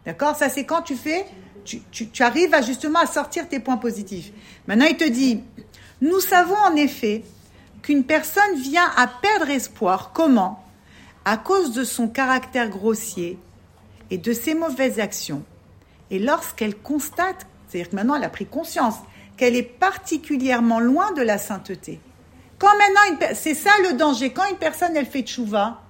[0.05, 1.25] D'accord Ça, c'est quand tu fais,
[1.65, 4.31] tu, tu, tu arrives à justement à sortir tes points positifs.
[4.65, 5.41] Maintenant, il te dit,
[6.01, 7.23] nous savons en effet
[7.83, 10.11] qu'une personne vient à perdre espoir.
[10.13, 10.63] Comment?
[11.25, 13.37] À cause de son caractère grossier
[14.09, 15.43] et de ses mauvaises actions.
[16.09, 18.95] Et lorsqu'elle constate, c'est-à-dire que maintenant elle a pris conscience,
[19.37, 21.99] qu'elle est particulièrement loin de la sainteté.
[22.59, 22.69] Quand
[23.33, 25.81] c'est ça le danger, quand une personne elle fait tchouva,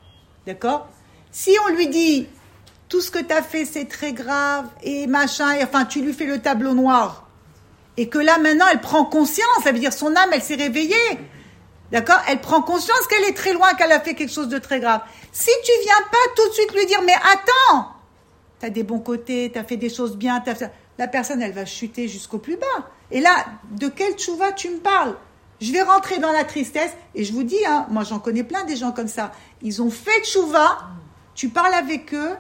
[0.46, 0.88] d'accord?
[1.32, 2.28] Si on lui dit
[2.88, 6.26] tout ce que tu as fait c'est très grave et machin, enfin tu lui fais
[6.26, 7.28] le tableau noir,
[7.98, 10.96] et que là maintenant elle prend conscience, ça veut dire son âme elle s'est réveillée,
[11.92, 12.20] d'accord?
[12.28, 15.02] Elle prend conscience qu'elle est très loin, qu'elle a fait quelque chose de très grave.
[15.32, 17.88] Si tu viens pas tout de suite lui dire mais attends,
[18.60, 21.42] tu as des bons côtés, tu as fait des choses bien, t'as fait- la personne
[21.42, 22.90] elle va chuter jusqu'au plus bas.
[23.12, 25.16] Et là, de quel tchouva tu me parles?
[25.60, 28.64] Je vais rentrer dans la tristesse et je vous dis, hein, moi j'en connais plein
[28.64, 29.32] des gens comme ça.
[29.62, 30.80] Ils ont fait tchouva,
[31.36, 32.32] tu parles avec eux,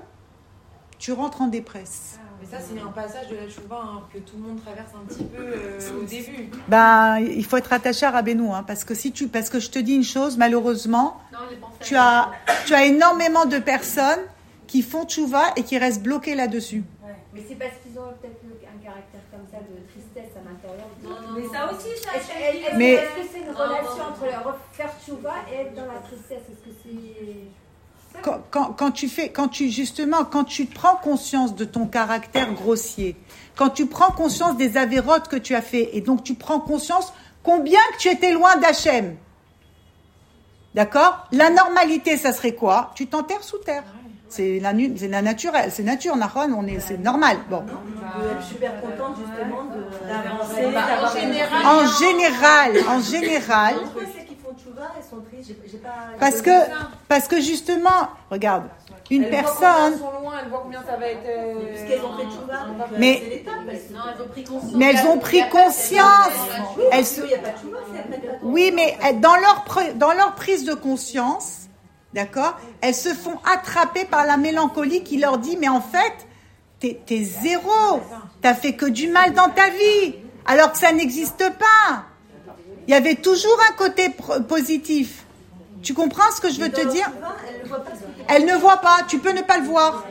[0.97, 2.19] tu rentres en dépresse.
[2.41, 5.06] Mais ça, c'est un passage de la Chouva hein, que tout le monde traverse un
[5.08, 6.49] petit peu euh, au début.
[6.67, 9.69] Ben, il faut être attaché à Rabbeinu, hein, parce que si tu, parce que je
[9.69, 11.39] te dis une chose, malheureusement, Non,
[11.82, 12.32] tu as,
[12.65, 14.21] tu as énormément de personnes
[14.67, 16.84] qui font tchouva et qui restent bloquées là-dessus.
[17.34, 20.88] Mais c'est parce qu'ils ont peut-être un caractère comme ça de tristesse à l'intérieur.
[21.01, 22.17] Non, non, Mais ça aussi, ça.
[22.17, 24.10] Est-ce- Est-ce est-ce- Mais- est-ce que c'est une Non, relation non.
[24.12, 26.43] entre le refaire tchouva et être dans la tristesse?
[26.51, 27.47] Est-ce que c'est.
[28.21, 32.54] Quand, quand, quand tu fais, quand tu justement, quand tu prends conscience de ton caractère
[32.54, 33.15] grossier,
[33.56, 37.13] quand tu prends conscience des avérotes que tu as fait, et donc tu prends conscience
[37.43, 39.15] combien que tu étais loin d'Hachem.
[40.74, 41.28] D'accord?
[41.32, 42.91] La normalité, ça serait quoi?
[42.95, 43.84] Tu t'enterres sous terre.
[44.30, 47.36] C'est la, nu- c'est la naturelle, c'est nature, Nahon, on est, c'est normal.
[47.50, 47.65] Bon.
[48.39, 50.74] Je suis super contente justement de- d'avancer.
[50.74, 53.76] Bah, en général, En général, en général,
[54.82, 55.48] Pourquoi c'est qu'ils font tchouva Elles sont tristes.
[55.63, 55.89] J'ai- j'ai pas-
[56.20, 56.50] parce que,
[57.08, 58.63] parce que justement, regarde,
[59.10, 61.20] une personne, combien elles sont loin, elle voit combien ça va être.
[61.28, 62.65] euh, Parce qu'elles ont fait tchouva.
[62.98, 64.74] Mais- c'est l'étape, elles sont- Non, elles ont pris conscience.
[64.76, 66.34] mais elles ont pris conscience.
[66.91, 67.22] Elles se-
[68.44, 71.67] Oui, mais elles- dans leur, pre- dans leur prise de conscience,
[72.13, 76.13] d'accord, elles se font attraper par la mélancolie qui leur dit, mais en fait,
[76.80, 78.00] t'es t'es zéro,
[78.41, 80.15] t'as fait que du mal dans ta vie,
[80.46, 82.06] alors que ça n'existe pas.
[82.88, 84.10] Il y avait toujours un côté
[84.48, 85.26] positif.
[85.82, 87.10] Tu comprends ce que je veux te dire?
[88.28, 90.06] Elle ne voit pas, tu peux ne pas le voir.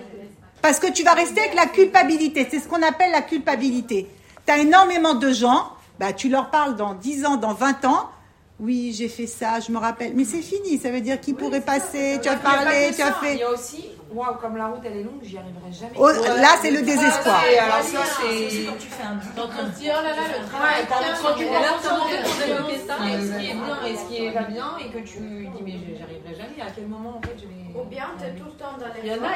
[0.62, 2.46] Parce que tu vas rester avec la culpabilité.
[2.50, 4.08] C'est ce qu'on appelle la culpabilité.
[4.46, 8.10] Tu as énormément de gens, bah, tu leur parles dans 10 ans, dans 20 ans.
[8.58, 10.12] Oui, j'ai fait ça, je me rappelle.
[10.14, 13.16] Mais c'est fini, ça veut dire qui pourrait passer, tu as parlé, tu as ça,
[13.22, 13.36] Il fait.
[13.38, 15.92] y a aussi, waouh, comme la route elle est longue, j'y arriverai jamais.
[15.96, 17.42] Oh, là, c'est le désespoir.
[17.50, 18.66] Et alors ça, c'est.
[18.66, 21.34] Quand tu fais un Quand on se dit, oh là là, le Ouais, travail, quand,
[21.36, 22.06] tu pour
[22.46, 25.18] développer ça ce qui est bien et ce qui est pas bien et que tu
[25.18, 26.60] dis mais j'y arriverai jamais.
[26.60, 27.60] À quel moment en fait je vais.
[27.74, 29.28] Ou bien t'es tout le temps dans les Il y en a,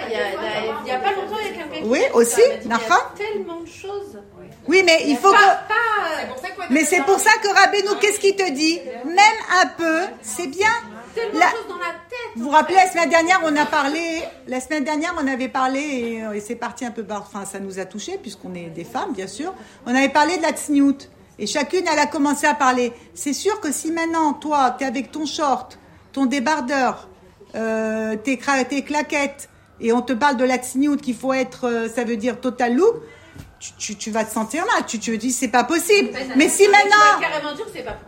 [0.83, 4.19] il y a, pas longtemps, il y a quelqu'un qui Oui, aussi, tellement de choses.
[4.67, 5.37] Oui, mais il faut que.
[5.37, 5.75] Pas, pas,
[6.21, 8.81] C'est pour ça que Mais c'est pour ça que Rabbeinu, qu'est-ce qu'il te dit?
[9.05, 9.19] Même
[9.63, 10.69] un peu, c'est bien.
[11.15, 12.19] Tellement La- de choses dans la tête.
[12.37, 15.81] Vous vous rappelez, la semaine dernière, on a parlé, la semaine dernière, on avait parlé,
[15.81, 18.85] et, et c'est parti un peu par, enfin, ça nous a touché, puisqu'on est des
[18.85, 19.55] femmes, bien sûr.
[19.87, 21.09] On avait parlé de la tsniout.
[21.39, 22.93] Et chacune, elle a commencé à parler.
[23.15, 25.79] C'est sûr que si maintenant, toi, t'es avec ton short,
[26.13, 27.09] ton débardeur,
[27.57, 29.49] euh, tes, cra- tes claquettes,
[29.81, 32.75] et on te parle de la tsniout qu'il faut être, euh, ça veut dire total
[32.77, 32.95] look,
[33.59, 34.85] tu, tu, tu vas te sentir mal.
[34.87, 36.11] Tu te dis, c'est pas possible.
[36.37, 37.27] Mais si maintenant,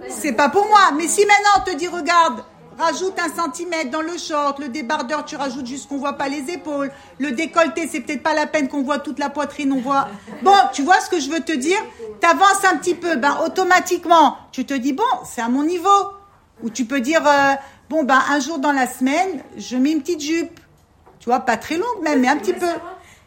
[0.09, 0.91] c'est pas pas pour moi.
[0.97, 2.45] Mais si maintenant on te dit, regarde,
[2.79, 6.51] rajoute un centimètre dans le short, le débardeur, tu rajoutes juste qu'on voit pas les
[6.51, 10.09] épaules, le décolleté, c'est peut-être pas la peine qu'on voit toute la poitrine, on voit.
[10.43, 11.79] Bon, tu vois ce que je veux te dire?
[12.21, 15.89] T'avances un petit peu, ben automatiquement, tu te dis bon, c'est à mon niveau.
[16.63, 17.55] Ou tu peux dire euh,
[17.91, 20.59] bon ben un jour dans la semaine, je mets une petite jupe.
[21.19, 22.67] Tu vois, pas très longue même, mais un petit peu.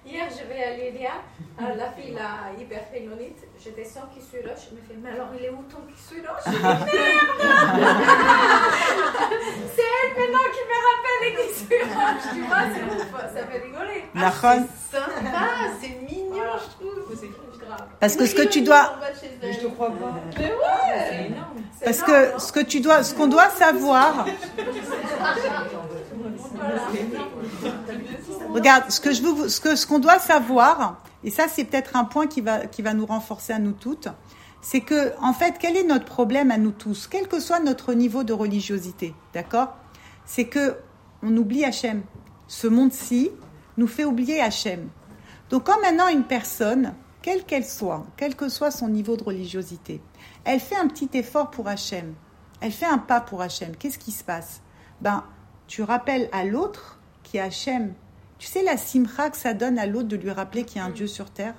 [0.05, 1.11] Hier, je vais à Lydia,
[1.61, 2.79] euh, la fille là, hyper.
[3.63, 4.69] Je descends qui suis roche.
[4.69, 6.79] Je me fais, mais alors il est où ton qui suis roche Je dis, merde
[9.75, 12.25] C'est elle maintenant qui me rappelle les qui suis roche.
[12.33, 13.99] Tu vois, c'est ouf, ça fait rigoler.
[14.15, 14.67] Nahon.
[14.89, 15.45] Sympa,
[15.81, 16.99] c'est mignon, je trouve.
[17.19, 17.27] C'est
[17.65, 17.87] grave.
[17.99, 18.85] Parce que ce que tu dois,
[19.41, 20.13] Mais Je te crois pas.
[20.37, 21.31] Mais ouais
[21.83, 24.25] parce que ce que tu dois, ce qu'on doit savoir.
[28.53, 31.65] Regarde, ce que je veux, vous- ce que ce qu'on doit savoir, et ça c'est
[31.65, 34.09] peut-être un point qui va qui va nous renforcer à nous toutes,
[34.61, 37.93] c'est que en fait, quel est notre problème à nous tous, quel que soit notre
[37.93, 39.75] niveau de religiosité, d'accord?
[40.25, 40.77] C'est que
[41.23, 42.03] on oublie Hachem.
[42.47, 43.31] Ce monde-ci
[43.77, 44.89] nous fait oublier Hachem.
[45.49, 50.01] Donc quand maintenant une personne, quelle qu'elle soit, quel que soit son niveau de religiosité,
[50.45, 52.13] elle fait un petit effort pour Hachem,
[52.61, 54.61] elle fait un pas pour Hachem, qu'est-ce qui se passe?
[55.01, 55.23] Ben,
[55.67, 57.93] tu rappelles à l'autre qui est Hachem.
[58.39, 60.85] Tu sais la simra que ça donne à l'autre de lui rappeler qu'il y a
[60.85, 61.55] un Dieu sur terre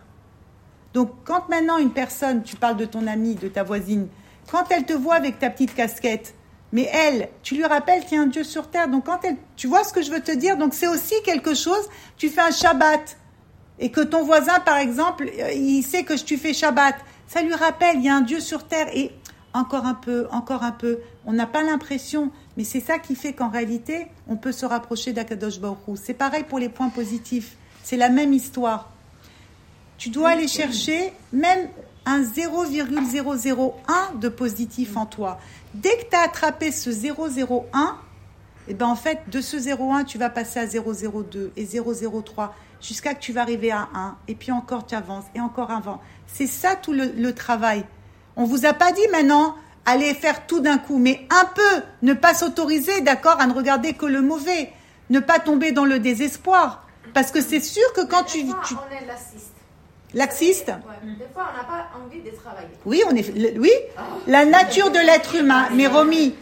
[0.95, 4.09] Donc quand maintenant une personne, tu parles de ton amie, de ta voisine,
[4.51, 6.35] quand elle te voit avec ta petite casquette,
[6.73, 8.89] mais elle, tu lui rappelles qu'il y a un Dieu sur terre.
[8.89, 10.57] Donc quand elle, tu vois ce que je veux te dire?
[10.57, 11.89] Donc c'est aussi quelque chose.
[12.17, 13.19] Tu fais un Shabbat
[13.79, 16.95] et que ton voisin, par exemple, euh, il sait que tu fais Shabbat.
[17.27, 19.13] Ça lui rappelle, il y a un Dieu sur terre et
[19.53, 21.01] encore un peu, encore un peu.
[21.27, 25.15] On n'a pas l'impression, mais c'est ça qui fait qu'en réalité, on peut se rapprocher
[25.15, 25.79] d'Akadosh Baruch.
[25.95, 27.57] C'est pareil pour les points positifs.
[27.83, 28.91] C'est la même histoire.
[29.97, 31.71] Tu dois aller chercher même
[32.05, 35.41] un 0,001 de positif en toi.
[35.73, 37.97] Dès que tu as attrapé ce 001,
[38.69, 42.51] et ben en fait, de ce 0,1, tu vas passer à 0,02 et 0,03
[42.83, 44.17] jusqu'à que tu vas arriver à 1.
[44.29, 45.99] Et puis encore, tu avances et encore avant.
[46.27, 47.87] C'est ça tout le, le travail.
[48.37, 52.13] On vous a pas dit maintenant, allez faire tout d'un coup, mais un peu, ne
[52.15, 54.73] pas s'autoriser, d'accord, à ne regarder que le mauvais,
[55.11, 56.87] ne pas tomber dans le désespoir.
[57.15, 59.53] Parce que c'est sûr que quand tu, tu on est laxiste.
[60.15, 61.15] laxiste, Ouais.
[61.19, 62.69] Des fois, on n'a pas envie de travailler.
[62.87, 63.71] oui, on est, le- oui,
[64.27, 65.67] la nature de l'être humain.
[65.75, 66.35] Mais Romy,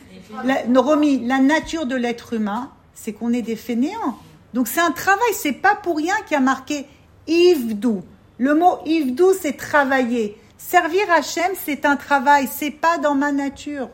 [0.45, 4.19] la, non, Romy, la nature de l'être humain, c'est qu'on est des fainéants.
[4.53, 5.33] Donc c'est un travail.
[5.33, 6.87] C'est pas pour rien qu'il y a marqué
[7.27, 8.03] Ivdou.
[8.39, 10.37] Le mot Ivdou, c'est travailler.
[10.59, 12.49] Servir Hachem, c'est un travail.
[12.53, 13.89] C'est pas dans ma nature.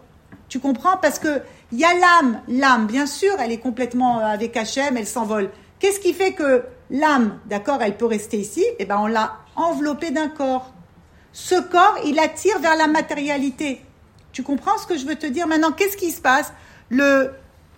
[0.49, 0.97] Tu comprends?
[0.97, 2.41] Parce que il y a l'âme.
[2.49, 5.51] L'âme, bien sûr, elle est complètement euh, avec Hachem, elle s'envole.
[5.79, 8.65] Qu'est-ce qui fait que l'âme, d'accord, elle peut rester ici?
[8.79, 10.73] Eh ben, on l'a enveloppée d'un corps.
[11.33, 13.83] Ce corps, il attire vers la matérialité.
[14.33, 15.47] Tu comprends ce que je veux te dire?
[15.47, 16.53] Maintenant, qu'est-ce qui se passe?
[16.89, 17.33] Le,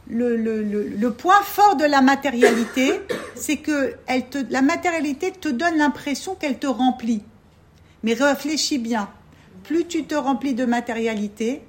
[0.08, 3.00] le, le, le, le point fort de la matérialité,
[3.34, 7.22] c'est que elle te, la matérialité te donne l'impression qu'elle te remplit.
[8.06, 9.08] Mais réfléchis bien.
[9.64, 11.62] Plus tu te remplis de matérialité,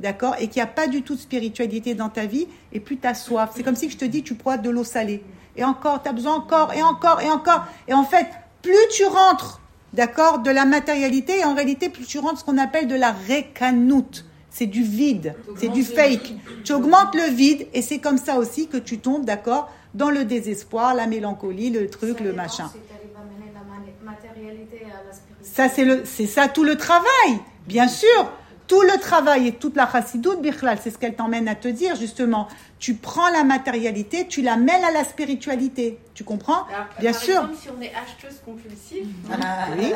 [0.00, 2.98] d'accord, et qu'il n'y a pas du tout de spiritualité dans ta vie, et plus
[2.98, 3.50] tu as soif.
[3.54, 5.22] C'est comme si je te dis, tu bois de l'eau salée.
[5.54, 7.66] Et encore, tu as besoin encore, et encore, et encore.
[7.86, 8.26] Et en fait,
[8.62, 9.60] plus tu rentres,
[9.92, 13.12] d'accord, de la matérialité, et en réalité, plus tu rentres ce qu'on appelle de la
[13.12, 14.24] récanoute.
[14.50, 16.34] C'est du vide, c'est du fake.
[16.64, 20.24] Tu augmentes le vide, et c'est comme ça aussi que tu tombes, d'accord, dans le
[20.24, 22.66] désespoir, la mélancolie, le truc, Ça le machin.
[22.72, 25.49] Si tu arrives à mener la mani- matérialité à la spiritualité.
[25.60, 28.32] Ça, c'est le, c'est ça tout le travail, bien sûr.
[28.66, 31.96] Tout le travail et toute la chassidoute, Bichlal, c'est ce qu'elle t'emmène à te dire,
[31.96, 32.48] justement.
[32.78, 35.98] Tu prends la matérialité, tu la mêles à la spiritualité.
[36.14, 37.34] Tu comprends Alors, Bien par sûr.
[37.34, 39.06] exemple, si on est acheteuse compulsive,
[39.76, 39.92] Oui.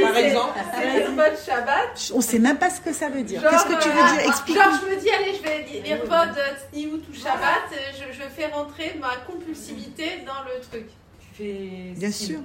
[0.00, 0.58] Par exemple.
[0.76, 2.12] c'est Shabbat.
[2.14, 3.40] On sait même pas ce que ça veut dire.
[3.42, 4.56] Genre, Qu'est-ce que tu veux euh, dire Explique.
[4.58, 6.38] Genre, je me dis, allez, je vais lire pod
[6.72, 10.86] Tsniout ou Shabbat, euh, je, je fais rentrer ma compulsivité dans le truc.
[11.18, 11.94] Tu fais.
[11.98, 12.38] Bien sûr.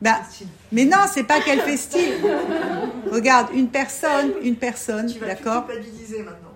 [0.00, 0.20] Bah,
[0.70, 2.14] mais non, c'est pas qu'elle fait style.
[3.10, 6.54] Regarde, une personne, une personne, Tu vas d'accord culpabiliser maintenant.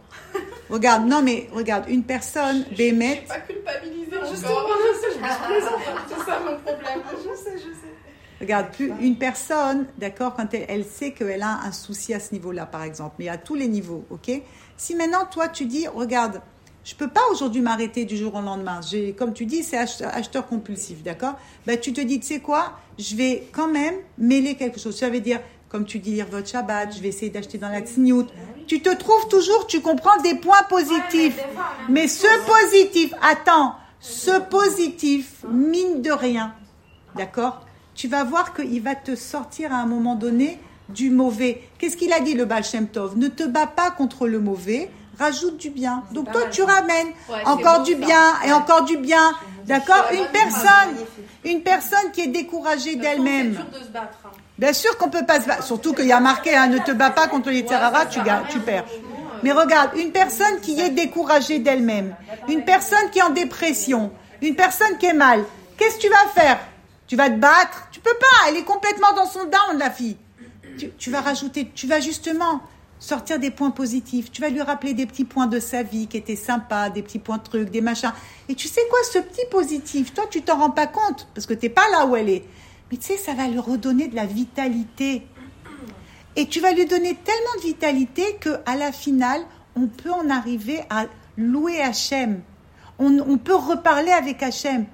[0.71, 5.47] Regarde, non mais regarde, une personne, Je Bémet, suis pas culpabilisée Justement, je sais, je
[5.47, 5.81] plaisante.
[6.09, 7.01] C'est ça mon problème.
[7.19, 7.93] Je sais, je sais.
[8.41, 12.33] Regarde, plus une personne, d'accord, quand elle, elle sait qu'elle a un souci à ce
[12.33, 14.31] niveau-là, par exemple, mais à tous les niveaux, ok
[14.77, 16.41] Si maintenant, toi, tu dis, regarde,
[16.85, 18.81] Je peux pas aujourd'hui m'arrêter du jour au lendemain.
[18.89, 21.35] J'ai, comme tu dis, c'est ach- acheteur compulsif, d'accord?
[21.67, 22.73] Ben tu te dis, tu sais quoi?
[22.99, 24.97] Je vais quand même mêler quelque chose.
[24.99, 26.95] Ça veut dire, comme tu dis, lire votre Shabbat.
[26.97, 28.27] Je vais essayer d'acheter dans la Tzniut.
[28.67, 31.39] Tu te trouves toujours, tu comprends des points positifs.
[31.89, 36.53] Mais ce positif, attends, ce positif, mine de rien,
[37.17, 37.65] d'accord?
[37.95, 40.59] Tu vas voir qu'il va te sortir à un moment donné
[40.89, 41.63] du mauvais.
[41.79, 43.17] Qu'est-ce qu'il a dit le Baal Shem Tov?
[43.17, 46.03] Ne te bats pas contre le mauvais, rajoute du bien.
[46.13, 47.99] Donc toi, tu ramènes Ouais, c'est encore du ça.
[47.99, 48.53] bien et Ouais.
[48.53, 49.33] encore du bien.
[49.67, 50.97] D'accord Une personne,
[51.45, 53.57] une personne qui est découragée d'elle-même.
[53.95, 54.01] Hein.
[54.59, 55.63] Bien sûr qu'on peut pas se battre.
[55.65, 58.19] Surtout qu'il y a marqué, hein, ne te bats pas contre les terraras, tu,
[58.51, 58.85] tu perds.
[59.45, 62.15] Mais regarde, une personne qui est découragée d'elle-même,
[62.49, 65.45] une personne qui est en dépression, une personne qui est mal,
[65.77, 66.59] qu'est-ce que tu vas faire?
[67.07, 67.89] Tu vas te battre?
[67.91, 70.17] Tu peux pas, elle est complètement dans son down, la fille.
[70.79, 72.61] Tu, tu vas rajouter, tu vas justement
[73.03, 74.31] sortir des points positifs.
[74.31, 77.19] Tu vas lui rappeler des petits points de sa vie qui étaient sympas, des petits
[77.19, 78.13] points trucs, des machins.
[78.49, 81.55] Et tu sais quoi, ce petit positif, toi, tu t'en rends pas compte parce que
[81.55, 82.45] t'es pas là où elle est.
[82.91, 85.27] Mais tu sais, ça va lui redonner de la vitalité.
[86.37, 89.43] Et tu vas lui donner tellement de vitalité que à la finale,
[89.75, 92.41] on peut en arriver à louer Hachem.
[93.01, 94.87] On, on peut reparler avec Hachem.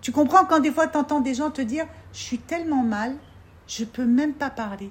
[0.00, 1.84] Tu comprends quand des fois tu entends des gens te dire
[2.14, 3.16] Je suis tellement mal,
[3.66, 4.90] je peux même pas parler.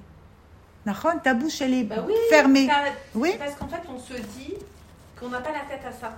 [0.86, 2.68] Nahon, ta bouche elle est Bah oui, fermée.
[3.16, 3.32] Oui.
[3.38, 4.54] Parce qu'en fait, on se dit
[5.20, 6.18] qu'on n'a pas la tête à ça.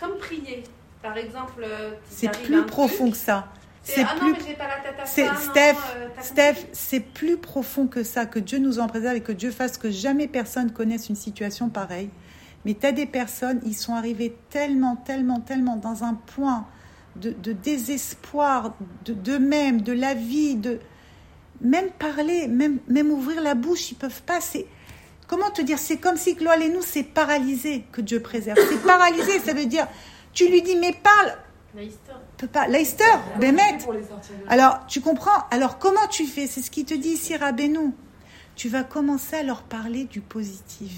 [0.00, 0.64] Comme prier.
[1.02, 3.48] Par exemple, euh, C'est plus profond truc, que ça.
[3.82, 5.32] c'est ah non, plus mais j'ai pas la tête à C'est ça.
[5.32, 9.20] non, Steph, euh, Steph, c'est plus profond que ça, que Dieu nous en préserve et
[9.20, 12.10] que Dieu fasse que jamais personne connaisse une situation pareille.
[12.64, 16.64] Mais tu as des personnes, ils sont arrivés tellement, tellement, tellement dans un point
[17.16, 18.74] de, de désespoir
[19.04, 20.78] de- d'eux-mêmes, de, la vie, de
[21.62, 24.40] même parler, même, même ouvrir la bouche, ils peuvent pas.
[24.40, 24.66] C'est
[25.26, 28.58] comment te dire C'est comme si Gloire et nous, c'est paralysé que Dieu préserve.
[28.68, 29.86] C'est paralysé, ça veut dire
[30.32, 31.36] tu lui dis mais parle,
[32.36, 32.66] peut pas.
[32.66, 33.04] Leicester,
[33.38, 33.78] Bémet.
[34.48, 35.44] Alors, tu comprends?
[35.50, 36.46] Alors, comment tu fais?
[36.46, 37.92] C'est ce qu'il te dit ici, Rabbeinu.
[38.54, 40.92] Tu vas commencer à leur parler du positif.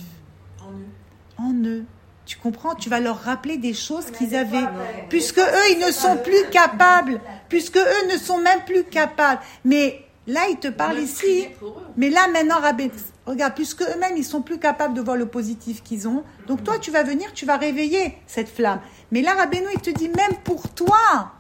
[1.39, 1.85] En eux.
[2.27, 2.75] Tu comprends?
[2.75, 4.67] Tu vas leur rappeler des choses qu'ils avaient.
[5.09, 7.21] Puisque eux, ils ne sont plus capables.
[7.49, 9.41] Puisque eux ne sont même plus capables.
[9.65, 11.47] Mais là, ils te Même ici.
[11.97, 12.93] Mais là, maintenant, Rabbeinu,
[13.27, 16.25] regarde, puisque eux-mêmes, ils sont plus capables de voir le positif qu'ils ont.
[16.47, 18.81] Donc, toi, tu vas venir, tu vas réveiller cette flamme.
[19.12, 21.33] Mais là, Rabbeinu, il te dit, même pour toi,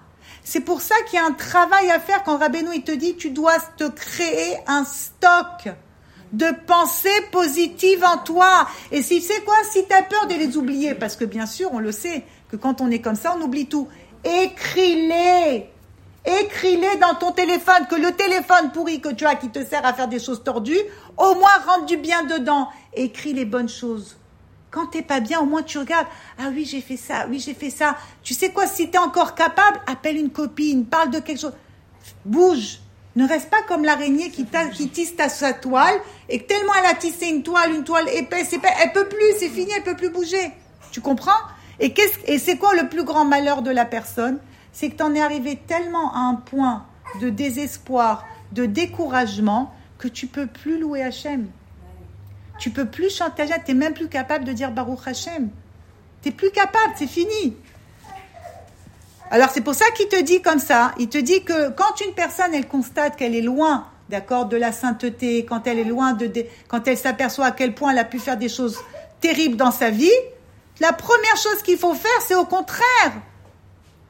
[0.42, 3.16] c'est pour ça qu'il y a un travail à faire quand Rabbeinu, il te dit,
[3.16, 5.68] tu dois te créer un stock
[6.32, 8.68] de pensées positives en toi.
[8.92, 11.70] Et si c'est quoi Si tu as peur de les oublier, parce que bien sûr,
[11.72, 13.88] on le sait, que quand on est comme ça, on oublie tout.
[14.24, 15.70] Écris-les
[16.24, 19.92] Écris-les dans ton téléphone, que le téléphone pourri que tu as qui te sert à
[19.92, 20.80] faire des choses tordues,
[21.18, 22.68] au moins rentre du bien dedans.
[22.94, 24.16] Écris les bonnes choses.
[24.70, 26.06] Quand t'es pas bien, au moins tu regardes.
[26.38, 27.96] Ah oui, j'ai fait ça, oui, j'ai fait ça.
[28.22, 31.52] Tu sais quoi, si tu es encore capable, appelle une copine, parle de quelque chose.
[32.24, 32.80] Bouge.
[33.16, 34.44] Ne reste pas comme l'araignée qui,
[34.88, 38.52] tisse ta sa toile et que tellement elle a tissé une toile, une toile épaisse,
[38.52, 40.50] épaisse, elle peut plus, c'est fini, elle peut plus bouger.
[40.90, 41.30] Tu comprends?
[41.78, 41.94] Et
[42.38, 44.40] c'est quoi le plus grand malheur de la personne?
[44.74, 46.84] C'est que tu en es arrivé tellement à un point
[47.22, 51.46] de désespoir, de découragement que tu peux plus louer Hachem.
[52.58, 55.48] Tu peux plus chanter Hachem, tu n'es même plus capable de dire Baruch Hachem.
[56.22, 57.56] Tu plus capable, c'est fini.
[59.30, 60.92] Alors c'est pour ça qu'il te dit comme ça.
[60.98, 64.72] Il te dit que quand une personne, elle constate qu'elle est loin, d'accord, de la
[64.72, 66.30] sainteté, quand elle est loin de,
[66.68, 68.78] quand elle s'aperçoit à quel point elle a pu faire des choses
[69.20, 70.10] terribles dans sa vie,
[70.80, 73.12] la première chose qu'il faut faire, c'est au contraire,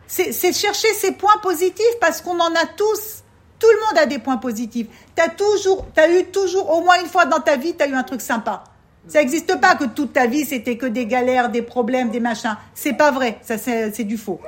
[0.06, 3.22] c'est chercher ses points positifs parce qu'on en a tous.
[3.58, 4.88] Tout le monde a des points positifs.
[5.16, 7.86] Tu as toujours, as eu toujours, au moins une fois dans ta vie, tu as
[7.86, 8.64] eu un truc sympa.
[9.06, 12.56] Ça n'existe pas que toute ta vie, c'était que des galères, des problèmes, des machins.
[12.74, 13.38] C'est pas vrai.
[13.42, 14.40] Ça, c'est c'est du faux.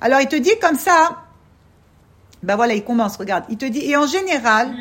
[0.00, 1.22] Alors, il te dit comme ça.
[2.42, 3.44] Ben voilà, il commence, regarde.
[3.48, 4.72] Il te dit, et en général,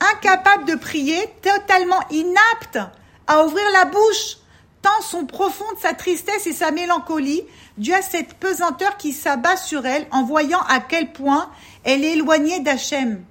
[0.00, 2.78] incapable de prier, totalement inapte
[3.26, 4.38] à ouvrir la bouche,
[4.84, 7.42] tant sont profondes sa tristesse et sa mélancolie,
[7.78, 11.48] dû à cette pesanteur qui s'abat sur elle en voyant à quel point
[11.84, 13.24] elle est éloignée d'Hachem.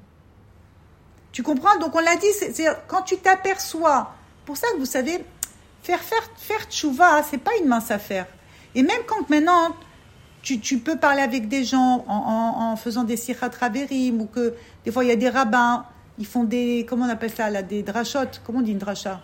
[1.31, 1.77] Tu comprends?
[1.77, 4.15] Donc on l'a dit, c'est quand tu t'aperçois.
[4.45, 5.23] Pour ça que vous savez,
[5.83, 8.25] faire faire faire tchouva, c'est pas une mince affaire.
[8.73, 9.75] Et même quand maintenant
[10.41, 14.91] tu, tu peux parler avec des gens en, faisant des sirhat raverim ou que des
[14.91, 15.85] fois il y a des rabbins,
[16.17, 19.21] ils font des comment on appelle ça là, des drachot, comment on dit une dracha?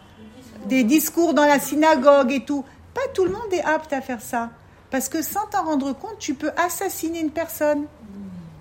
[0.66, 2.64] Des discours dans la synagogue et tout.
[2.94, 4.50] Pas tout le monde est apte à faire ça.
[4.92, 7.86] Parce que sans t'en rendre compte, tu peux assassiner une personne.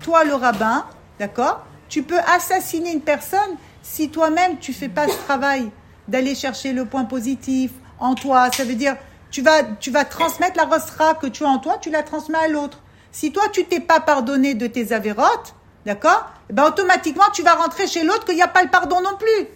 [0.01, 0.85] Toi, le rabbin,
[1.19, 5.71] d'accord Tu peux assassiner une personne si toi-même tu fais pas ce travail
[6.07, 8.51] d'aller chercher le point positif en toi.
[8.51, 8.95] Ça veut dire
[9.31, 12.37] tu vas, tu vas transmettre la rosra que tu as en toi, tu la transmets
[12.37, 12.79] à l'autre.
[13.11, 17.55] Si toi, tu t'es pas pardonné de tes avérotes, d'accord Eh ben, automatiquement, tu vas
[17.55, 19.47] rentrer chez l'autre qu'il n'y a pas le pardon non plus.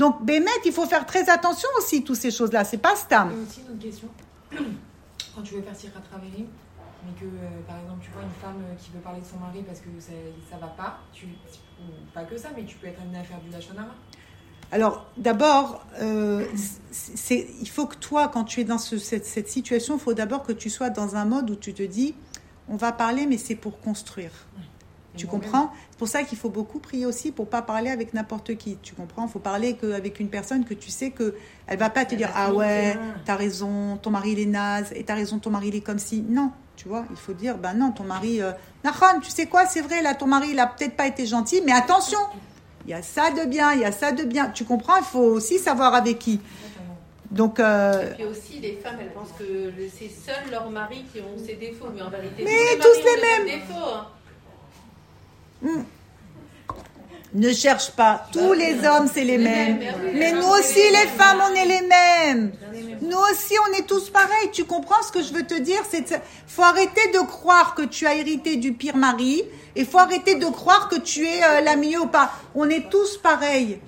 [0.00, 2.64] Donc, Bémet, il faut faire très attention aussi, toutes ces choses-là.
[2.64, 3.30] C'est pas stam.
[3.30, 4.08] Et aussi une autre question.
[5.34, 6.46] Quand tu veux faire à travailler,
[7.04, 9.38] mais que euh, par exemple tu vois une femme euh, qui veut parler de son
[9.38, 10.12] mari parce que ça,
[10.50, 11.26] ça va pas, tu,
[12.14, 13.94] pas que ça, mais tu peux être amené à faire du lachonara.
[14.72, 16.46] Alors, d'abord, euh,
[17.30, 20.42] il faut que toi, quand tu es dans ce- cette, cette situation, il faut d'abord
[20.44, 22.14] que tu sois dans un mode où tu te dis,
[22.68, 24.32] on va parler, mais c'est pour construire.
[25.20, 25.70] Tu comprends?
[25.90, 28.78] C'est pour ça qu'il faut beaucoup prier aussi pour pas parler avec n'importe qui.
[28.82, 29.26] Tu comprends?
[29.26, 31.34] Il faut parler avec une personne que tu sais que
[31.66, 35.04] elle va pas te dire ah ouais, t'as raison, ton mari il est naze et
[35.04, 36.22] t'as raison, ton mari il est comme si.
[36.22, 38.40] Non, tu vois, il faut dire ben non, ton mari.
[38.40, 38.52] Euh,
[38.84, 39.66] Nahon, tu sais quoi?
[39.66, 42.18] C'est vrai là, ton mari il a peut-être pas été gentil, mais attention,
[42.86, 44.48] il y a ça de bien, il y a ça de bien.
[44.48, 44.96] Tu comprends?
[44.96, 46.40] Il faut aussi savoir avec qui.
[47.30, 51.20] Donc euh, Et puis aussi, les femmes, elles pensent que c'est seuls leurs maris qui
[51.20, 51.86] ont ces défauts.
[51.94, 53.60] Mais en vérité, Mais tous tous les, mêmes.
[53.60, 53.94] défauts.
[53.94, 54.06] hein.
[57.32, 58.26] Ne cherche pas.
[58.32, 59.78] Tous les hommes, c'est les mêmes.
[60.14, 62.52] Mais nous aussi, les femmes, on est les mêmes.
[63.02, 64.50] Nous aussi, on est tous pareils.
[64.52, 65.80] Tu comprends ce que je veux te dire?
[65.88, 69.44] C'est faut arrêter de croire que tu as hérité du pire mari
[69.76, 72.32] et faut arrêter de croire que tu es euh, la mieux ou pas.
[72.56, 73.80] On est tous pareils.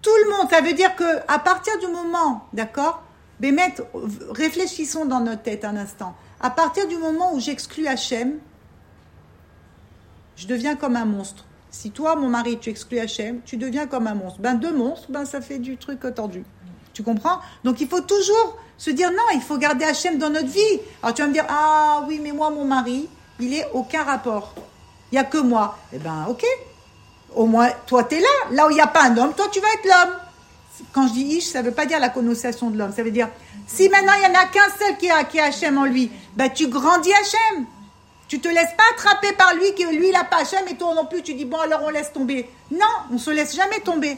[0.00, 0.50] Tout le monde.
[0.50, 3.02] Ça veut dire que à partir du moment, d'accord?
[3.40, 3.74] Bémet,
[4.30, 6.14] réfléchissons dans notre tête un instant.
[6.40, 8.38] À partir du moment où j'exclus Hachem,
[10.36, 11.44] je deviens comme un monstre.
[11.70, 14.40] Si toi, mon mari, tu exclus Hachem, tu deviens comme un monstre.
[14.40, 16.44] Ben, deux monstres, ben, ça fait du truc tordu.
[16.92, 17.40] Tu comprends?
[17.64, 20.80] Donc, il faut toujours se dire non, il faut garder Hachem dans notre vie.
[21.02, 23.08] Alors, tu vas me dire, ah oui, mais moi, mon mari,
[23.40, 24.54] il est aucun rapport.
[25.10, 25.76] Il n'y a que moi.
[25.92, 26.44] Eh ben, ok.
[27.34, 28.28] Au moins, toi, tu es là.
[28.52, 30.16] Là où il n'y a pas un homme, toi, tu vas être l'homme.
[30.92, 32.92] Quand je dis ish, ça ne veut pas dire la connotation de l'homme.
[32.92, 33.28] Ça veut dire,
[33.66, 36.48] si maintenant il n'y en a qu'un seul qui a, qui Hachem en lui, ben,
[36.50, 37.66] tu grandis Hachem.
[38.28, 40.94] Tu te laisses pas attraper par lui, que lui, il n'a pas Hachem, et toi
[40.94, 42.48] non plus, tu dis, bon, alors on laisse tomber.
[42.70, 42.80] Non,
[43.12, 44.16] on se laisse jamais tomber.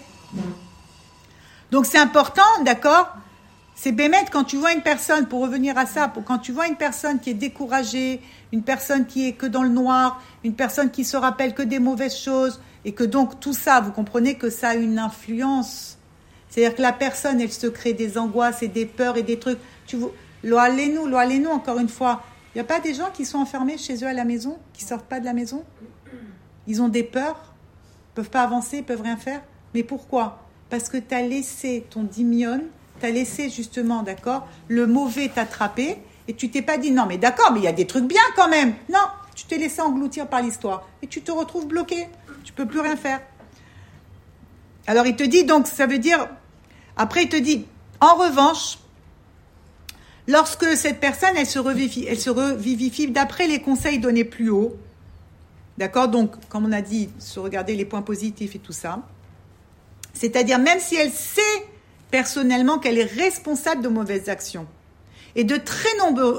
[1.71, 3.09] Donc c'est important, d'accord?
[3.75, 6.67] C'est Bémet, quand tu vois une personne, pour revenir à ça, pour, quand tu vois
[6.67, 10.91] une personne qui est découragée, une personne qui est que dans le noir, une personne
[10.91, 14.49] qui se rappelle que des mauvaises choses, et que donc tout ça, vous comprenez que
[14.49, 15.99] ça a une influence.
[16.49, 19.59] C'est-à-dire que la personne, elle se crée des angoisses et des peurs et des trucs.
[19.87, 22.23] Tu vois, nous nous encore une fois.
[22.57, 24.83] Il n'y a pas des gens qui sont enfermés chez eux à la maison, qui
[24.83, 25.63] sortent pas de la maison?
[26.67, 27.53] Ils ont des peurs,
[28.15, 29.43] peuvent pas avancer, peuvent rien faire.
[29.75, 30.39] Mais pourquoi?
[30.71, 32.63] Parce que tu as laissé ton dimion,
[32.99, 35.99] tu as laissé justement, d'accord, le mauvais t'attraper
[36.29, 38.23] et tu t'es pas dit non, mais d'accord, mais il y a des trucs bien
[38.37, 38.73] quand même.
[38.91, 39.05] Non,
[39.35, 42.09] tu t'es laissé engloutir par l'histoire et tu te retrouves bloqué.
[42.43, 43.21] Tu peux plus rien faire.
[44.87, 46.27] Alors il te dit donc, ça veut dire,
[46.97, 47.67] après il te dit,
[48.01, 48.79] en revanche,
[50.27, 54.77] lorsque cette personne, elle se revivifie, elle se revivifie d'après les conseils donnés plus haut,
[55.79, 56.09] d'accord?
[56.09, 59.03] Donc, comme on a dit, se regarder les points positifs et tout ça,
[60.14, 61.41] c'est-à-dire même si elle sait
[62.11, 64.66] personnellement qu'elle est responsable de mauvaises actions
[65.35, 65.91] et de très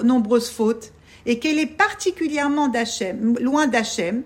[0.03, 0.91] nombreuses fautes,
[1.27, 2.71] et qu'elle est particulièrement
[3.39, 4.23] loin d'Hachem,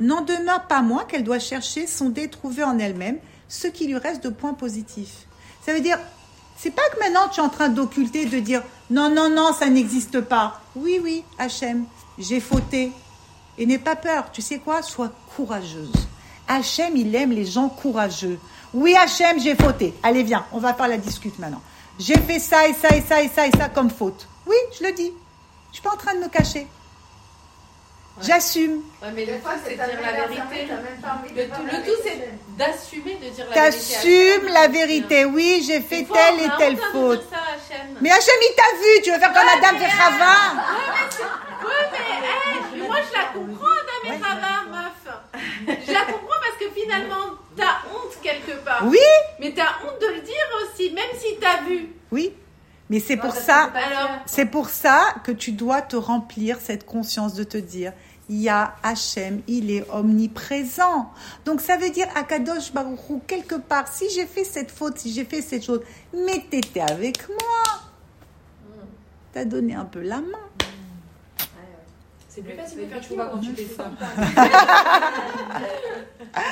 [0.00, 3.18] n'en demeure pas moins qu'elle doit chercher, sonder, trouver en elle-même
[3.48, 5.26] ce qui lui reste de points positifs.
[5.66, 5.98] Ça veut dire,
[6.62, 9.68] c'est pas que maintenant tu es en train d'occulter, de dire non, non, non, ça
[9.68, 10.60] n'existe pas.
[10.76, 11.86] Oui, oui, Hachem,
[12.18, 12.92] j'ai fauté.
[13.58, 14.80] Et n'aie pas peur, tu sais quoi?
[14.80, 15.92] Sois courageuse.
[16.46, 18.38] Hachem, il aime les gens courageux.
[18.72, 19.92] Oui, Hachem, j'ai fauté.
[20.04, 21.62] Allez, viens, on va faire la discute maintenant.
[21.98, 24.28] J'ai fait ça et ça et ça et ça et ça comme faute.
[24.46, 25.12] Oui, je le dis.
[25.70, 26.68] Je suis pas en train de me cacher.
[28.20, 28.82] J'assume.
[29.02, 30.66] Ouais, mais le tout, c'est de dire la vérité.
[30.66, 32.02] de Le tout, le tout,
[32.58, 33.54] d'assumer de dire la vérité.
[33.54, 35.24] T'assumes la vérité.
[35.24, 37.20] Oui, j'ai fait fois, telle et telle de faute.
[37.20, 37.38] dire ça,
[37.74, 37.96] Hachem.
[38.00, 39.02] Mais Hachem, il t'a vu.
[39.02, 40.32] Tu veux faire comme Ouais, Madame mais, Verchava
[41.64, 45.78] Ouais, mais hey, mais moi je la comprends, Adam et Rava, meuf.
[45.86, 48.82] Je la comprends parce que finalement, t'as honte quelque part.
[48.84, 48.98] Oui,
[49.40, 51.88] Mais t'as honte de le dire aussi, même si t'as vu.
[52.12, 52.34] oui.
[52.92, 53.72] Mais c'est pour ça,
[54.26, 57.94] c'est pour ça que tu dois te remplir cette conscience de te dire,
[58.28, 61.10] il y a Hachem, il est omniprésent.
[61.46, 65.10] Donc ça veut dire Akadosh Baruch Hu, quelque part, si j'ai fait cette faute, si
[65.10, 65.80] j'ai fait cette chose,
[66.12, 67.80] mais t'étais avec moi.
[69.32, 70.50] T'as donné un peu la main.
[72.28, 73.90] C'est plus facile de faire chouva quand tu fais ça.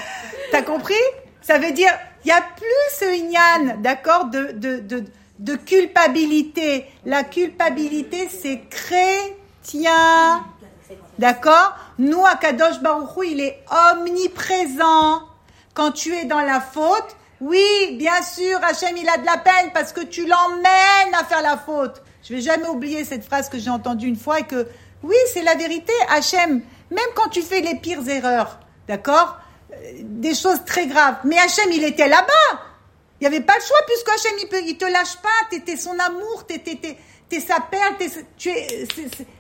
[0.53, 0.95] T'as compris?
[1.43, 1.93] Ça veut dire,
[2.25, 5.05] il y a plus ce ignan, d'accord, de, de, de,
[5.41, 6.87] de culpabilité.
[7.05, 10.45] La culpabilité, c'est chrétien.
[11.19, 11.75] D'accord?
[11.99, 15.23] Nous, à Kadosh Baruch Hu, il est omniprésent.
[15.75, 19.71] Quand tu es dans la faute, Oui, bien sûr, Hachem, il a de la peine
[19.73, 22.03] parce que tu l'emmènes à faire la faute.
[22.23, 24.67] Je vais jamais oublier cette phrase que j'ai entendue une fois et que,
[25.03, 26.61] oui, c'est la vérité, Hachem.
[26.91, 29.39] Même quand tu fais les pires erreurs, d'accord?
[29.73, 31.17] Euh, Des choses très graves.
[31.25, 32.61] Mais Hachem, il était là-bas.
[33.21, 35.29] Il n'y avait pas le choix puisque Hachem, il, peut, il te lâche pas.
[35.51, 36.97] T'étais son amour, t'étais,
[37.29, 38.51] t'es, sa perle, t'es, tu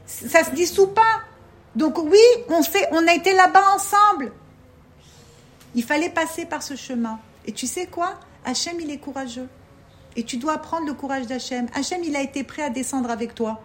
[0.06, 1.22] ça se dissout pas.
[1.74, 2.18] Donc oui,
[2.48, 4.32] on a été là-bas ensemble.
[5.74, 7.18] Il fallait passer par ce chemin.
[7.46, 8.18] Et tu sais quoi?
[8.44, 9.48] Hachem, il est courageux.
[10.16, 11.68] Et tu dois prendre le courage d'Hachem.
[11.74, 13.62] Hachem, il a été prêt à descendre avec toi.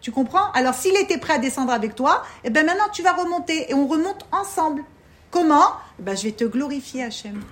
[0.00, 0.50] Tu comprends?
[0.52, 3.70] Alors, s'il était prêt à descendre avec toi, eh ben maintenant, tu vas remonter.
[3.70, 4.84] Et on remonte ensemble.
[5.30, 5.72] Comment?
[5.98, 7.42] Eh ben, Je vais te glorifier, Hachem.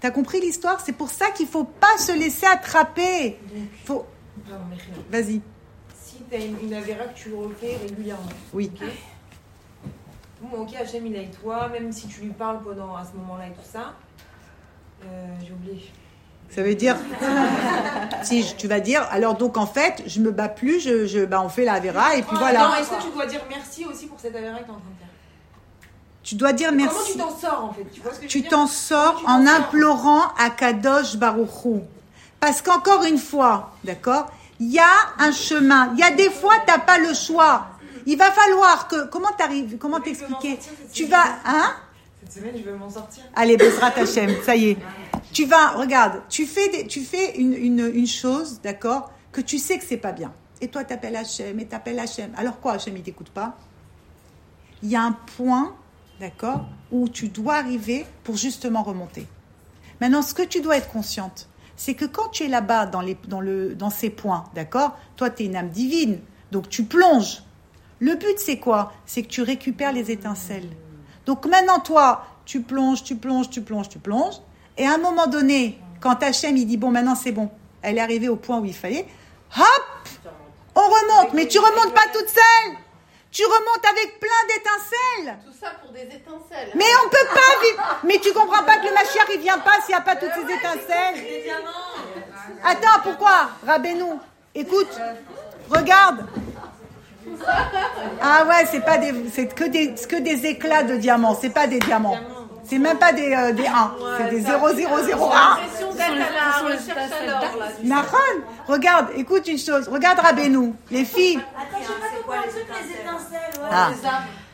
[0.00, 0.80] T'as compris l'histoire?
[0.84, 3.38] C'est pour ça qu'il faut pas se laisser attraper.
[3.84, 4.06] Faut...
[5.10, 5.40] Vas-y.
[6.00, 8.22] Si tu as une, une avéra que tu refais régulièrement,
[8.52, 8.70] Oui.
[8.80, 8.88] ok
[10.40, 13.52] Bon, ok, Hachem, il toi, même si tu lui parles pendant à ce moment-là et
[13.52, 13.94] tout ça.
[15.04, 15.06] Euh,
[15.44, 15.90] J'ai oublié.
[16.50, 16.96] Ça veut dire,
[18.22, 21.24] si je- tu vas dire, alors donc en fait, je me bats plus, je, je,
[21.24, 22.80] bah, on fait la Vera et puis Non, voilà.
[22.80, 24.90] est-ce que tu dois dire merci aussi pour cette avéra que tu es en train
[24.90, 25.07] de faire?
[26.28, 27.12] Tu dois dire Comment merci.
[27.12, 27.84] tu t'en sors en fait?
[27.90, 28.50] Tu vois ce que je Tu veux dire?
[28.50, 31.80] t'en sors en implorant à Kadosh Baruchou.
[32.38, 34.26] Parce qu'encore une fois, d'accord,
[34.60, 35.90] il y a un chemin.
[35.94, 37.68] Il y a des fois, tu n'as pas le choix.
[38.04, 39.06] Il va falloir que.
[39.06, 40.58] Comment t'arrives Comment t'expliquer
[40.92, 41.24] Tu vas.
[41.46, 41.72] Hein?
[42.22, 43.22] Cette semaine, je vais m'en sortir.
[43.34, 44.76] Allez, Bezrat Hachem, ça y est.
[45.32, 49.56] Tu vas, regarde, tu fais, des- tu fais une, une, une chose, d'accord, que tu
[49.58, 50.32] sais que c'est pas bien.
[50.60, 52.32] Et toi, t'appelles Hachem, et t'appelles Hachem.
[52.36, 53.54] Alors quoi, Hachem, il t'écoute pas?
[54.82, 55.74] Il y a un point,
[56.20, 59.26] d'accord, où tu dois arriver pour justement remonter.
[60.00, 63.16] Maintenant, ce que tu dois être consciente, c'est que quand tu es là-bas dans, les,
[63.28, 66.18] dans, le, dans ces points, d'accord, toi, tu es une âme divine,
[66.50, 67.42] donc tu plonges.
[68.00, 70.68] Le but, c'est quoi C'est que tu récupères les étincelles.
[71.26, 74.36] Donc maintenant, toi, tu plonges, tu plonges, tu plonges, tu plonges.
[74.76, 77.50] Et à un moment donné, quand Hachem, il dit, bon, maintenant c'est bon,
[77.82, 79.06] elle est arrivée au point où il fallait,
[79.56, 80.20] hop,
[80.74, 81.34] on remonte.
[81.34, 82.76] Mais tu remontes pas toute seule.
[83.38, 85.38] Tu remontes avec plein d'étincelles.
[85.46, 86.72] Tout ça pour des étincelles.
[86.74, 87.98] Mais on peut pas vivre.
[88.02, 90.32] Mais tu comprends pas que le Mashiach, il vient pas s'il n'y a pas toutes
[90.34, 91.24] ces étincelles.
[92.64, 93.50] Attends, pourquoi?
[93.64, 94.14] Rabbeinu,
[94.56, 94.90] écoute,
[95.70, 96.26] regarde.
[98.20, 101.38] Ah ouais, c'est pas des, c'est que des, c'est que des éclats de diamants.
[101.40, 102.18] C'est pas des diamants.
[102.68, 103.94] C'est même pas des, euh, des 1.
[104.18, 105.58] C'est des 0, 0, 0, 1.
[105.60, 107.66] J'ai l'impression d'être à la recherche à l'or là.
[107.84, 109.86] Nahon, regarde, écoute une chose.
[109.88, 111.40] Regarde Rabbeinu, les filles.
[111.56, 111.84] Attends,
[112.36, 113.60] les étincelles.
[113.62, 113.68] Ouais.
[113.70, 113.90] Ah,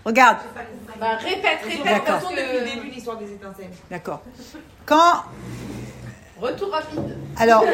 [0.04, 0.38] regarde,
[1.00, 3.70] Bah répète, répète depuis le début l'histoire des étincelles.
[3.90, 4.22] d'accord.
[4.86, 5.24] Quand
[6.40, 7.16] retour rapide.
[7.38, 7.64] Alors,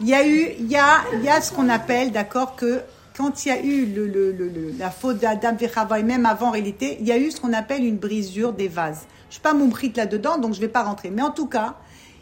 [0.00, 2.80] il y a eu, il y a, il y a ce qu'on appelle, d'accord, que
[3.16, 5.56] quand il y a eu le, le- le- le- la faute d'Adam
[5.96, 8.68] et même avant en réalité, il y a eu ce qu'on appelle une brisure des
[8.68, 9.06] vases.
[9.28, 11.10] Je suis pas mon là-dedans, donc je vais pas rentrer.
[11.10, 11.74] Mais en tout cas,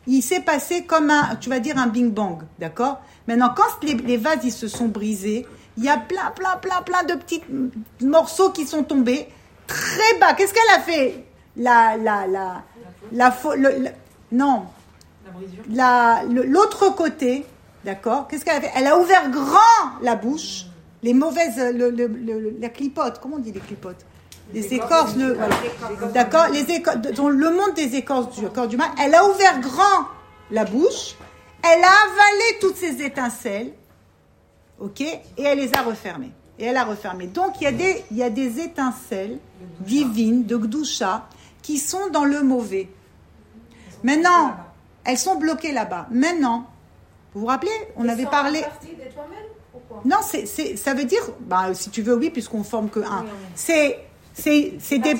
[0.06, 3.00] il s'est passé comme un, tu vas dire un bing bang, d'accord?
[3.26, 5.46] Maintenant, quand les, les vases ils se sont brisés,
[5.76, 7.42] il y a plein, plein, plein, plein de petits
[8.00, 9.28] morceaux qui sont tombés.
[9.66, 10.34] Très bas.
[10.34, 11.24] Qu'est-ce qu'elle a fait?
[11.56, 12.62] La, la, la,
[13.12, 13.90] la, fau- le- le-
[14.32, 14.64] non,
[15.70, 17.46] La l'autre côté,
[17.84, 18.28] d'accord?
[18.28, 18.70] Qu'est-ce qu'elle a fait?
[18.76, 20.66] Elle a ouvert grand la bouche,
[21.02, 24.04] les mauvaises, le, le- le- la clipote, comment on dit les clipotes?
[24.52, 25.56] Les écorces, le, voilà.
[26.12, 26.48] d'accord?
[26.52, 30.06] Les écorces, dans le monde des écorces du corps du mal, elle a ouvert grand
[30.50, 31.14] la bouche,
[31.62, 33.72] elle a avalé toutes ces étincelles,
[34.84, 36.30] ok Et elle les a refermées.
[36.58, 37.26] Et elle a refermé.
[37.26, 39.38] Donc il y a des, il y a des étincelles
[39.80, 41.26] divines de Gdusha
[41.62, 42.88] qui sont dans le mauvais.
[44.02, 44.54] Maintenant,
[45.04, 46.06] elles sont bloquées là-bas.
[46.10, 46.66] Maintenant,
[47.32, 48.60] vous vous rappelez, on avait parlé.
[48.60, 48.64] de
[49.12, 50.02] toi-même ou quoi?
[50.04, 53.24] Non, c'est, c'est- ça veut dire, bah, si tu veux, oui, puisqu'on forme que un.
[53.54, 53.98] C'est,
[54.34, 55.14] c'est, c'est des,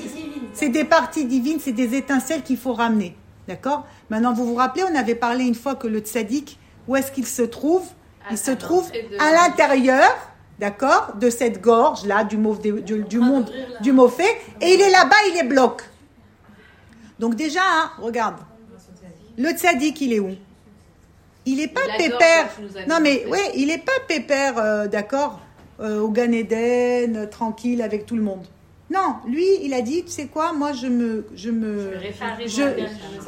[0.52, 3.16] c'est des parties divines, c'est des étincelles qu'il faut ramener.
[3.48, 3.84] D'accord?
[4.10, 6.58] Maintenant, vous vous rappelez, on avait parlé une fois que le tzaddik,
[6.88, 7.82] où est-ce qu'il se trouve?
[8.30, 10.10] Il se trouve à l'intérieur,
[10.58, 13.50] d'accord, de cette gorge-là, du, mauve, du, du monde,
[13.80, 15.82] du mauvais, et il est là-bas, il est bloc.
[17.18, 18.36] Donc déjà, hein, regarde,
[19.36, 20.30] le tzaddik, il est où?
[21.46, 22.48] Il n'est pas pépère.
[22.88, 25.40] Non mais oui, il n'est pas pépère, d'accord,
[25.80, 28.46] euh, au Gan Eden, euh, tranquille avec tout le monde.
[28.90, 31.94] Non, lui, il a dit, tu sais quoi, moi je me, je me,
[32.46, 32.62] je,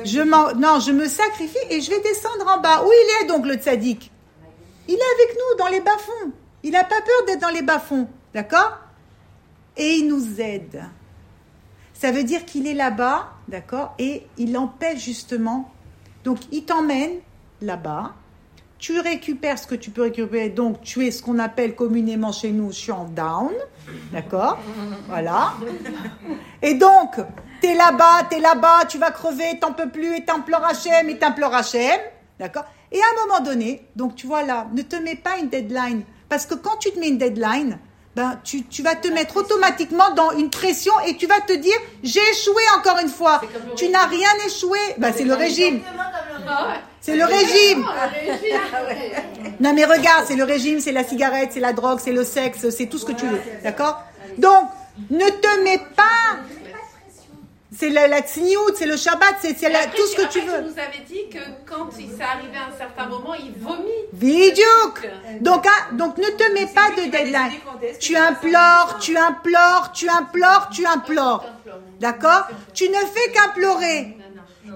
[0.04, 2.84] je non, je me sacrifie et je vais descendre en bas.
[2.84, 4.12] Où il est donc le tzaddik?
[4.88, 6.32] Il est avec nous dans les bas-fonds.
[6.62, 8.78] Il n'a pas peur d'être dans les bas-fonds, d'accord?
[9.76, 10.84] Et il nous aide.
[11.92, 13.94] Ça veut dire qu'il est là-bas, d'accord?
[13.98, 15.70] Et il empêche justement.
[16.24, 17.18] Donc il t'emmène
[17.62, 18.14] là-bas.
[18.78, 20.50] Tu récupères ce que tu peux récupérer.
[20.50, 23.52] Donc tu es ce qu'on appelle communément chez nous, je suis en down,
[24.12, 24.58] d'accord?
[25.08, 25.54] Voilà.
[26.62, 27.18] Et donc,
[27.60, 31.54] T'es là-bas, t'es là-bas, tu vas crever, t'en peux plus, et t'implores Hachem, et t'implores
[31.54, 32.00] Hachem.
[32.38, 32.64] D'accord?
[32.92, 36.02] Et à un moment donné, donc tu vois là, ne te mets pas une deadline.
[36.28, 37.78] Parce que quand tu te mets une deadline,
[38.16, 41.76] ben, tu, tu vas te mettre automatiquement dans une pression et tu vas te dire
[42.02, 43.40] j'ai échoué encore une fois.
[43.76, 44.78] Tu n'as rien échoué.
[44.98, 45.80] Ben, c'est le régime.
[47.00, 47.86] C'est le régime.
[49.58, 52.68] Non mais regarde, c'est le régime, c'est la cigarette, c'est la drogue, c'est le sexe,
[52.68, 53.40] c'est tout ce que tu veux.
[53.64, 54.02] D'accord?
[54.36, 54.68] Donc,
[55.08, 56.36] ne te mets pas.
[57.78, 60.46] C'est la, la c'est le Shabbat, c'est c'est la- Après, tout ce que après, tu
[60.46, 60.60] veux.
[60.62, 63.90] nous avais dit que quand il s'est arrivé à un certain moment, il vomit.
[64.12, 65.06] Vidiouk
[65.40, 67.52] donc, hein, donc ne te mets pas de deadline.
[68.00, 71.44] Tu implores, tu implores, tu implores, tu implores.
[72.00, 74.16] D'accord Tu ne fais qu'implorer.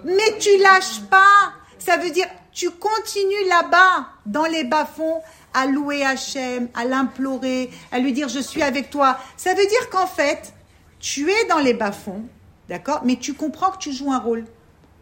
[0.05, 1.53] Mais tu lâches pas.
[1.78, 5.22] Ça veut dire, tu continues là-bas, dans les bas-fonds,
[5.55, 9.16] à louer Hachem, à l'implorer, à lui dire je suis avec toi.
[9.36, 10.53] Ça veut dire qu'en fait,
[11.01, 12.22] tu es dans les bas-fonds,
[12.71, 13.03] d'accord?
[13.05, 14.45] Mais tu comprends que tu joues un rôle.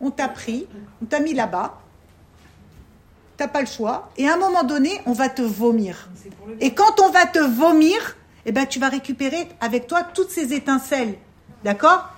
[0.00, 0.66] On t'a pris,
[1.02, 1.78] on t'a mis là-bas,
[3.36, 4.10] t'as pas le choix.
[4.16, 6.08] Et à un moment donné, on va te vomir.
[6.60, 8.16] Et quand on va te vomir,
[8.46, 11.14] eh ben, tu vas récupérer avec toi toutes ces étincelles.
[11.64, 12.08] D'accord?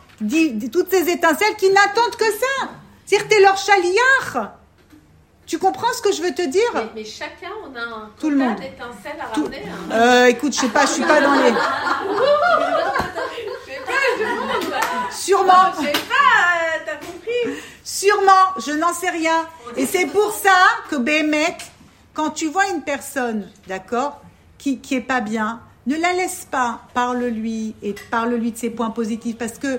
[0.73, 2.69] Toutes ces étincelles qui n'attendent que ça.
[3.07, 4.53] C'est-à-dire que t'es leur chaliard.
[5.47, 6.63] Tu comprends ce que je veux te dire?
[6.75, 8.57] Mais, mais chacun, on a un Tout le monde.
[8.57, 9.65] d'étincelles à Tout- ramener.
[9.67, 9.93] hein.
[9.93, 11.51] Euh, écoute, je sais pas, je suis pas dans les.
[15.13, 15.73] Sûrement.
[15.79, 19.47] Je sais pas, t'as compris Sûrement, je n'en sais rien.
[19.77, 20.57] Et c'est pour ça
[20.91, 21.57] que Bémet,
[22.15, 24.21] quand tu vois une personne, d'accord,
[24.59, 28.91] qui, qui est pas bien, ne la laisse pas, parle-lui et parle-lui de ses points
[28.91, 29.79] positifs parce que.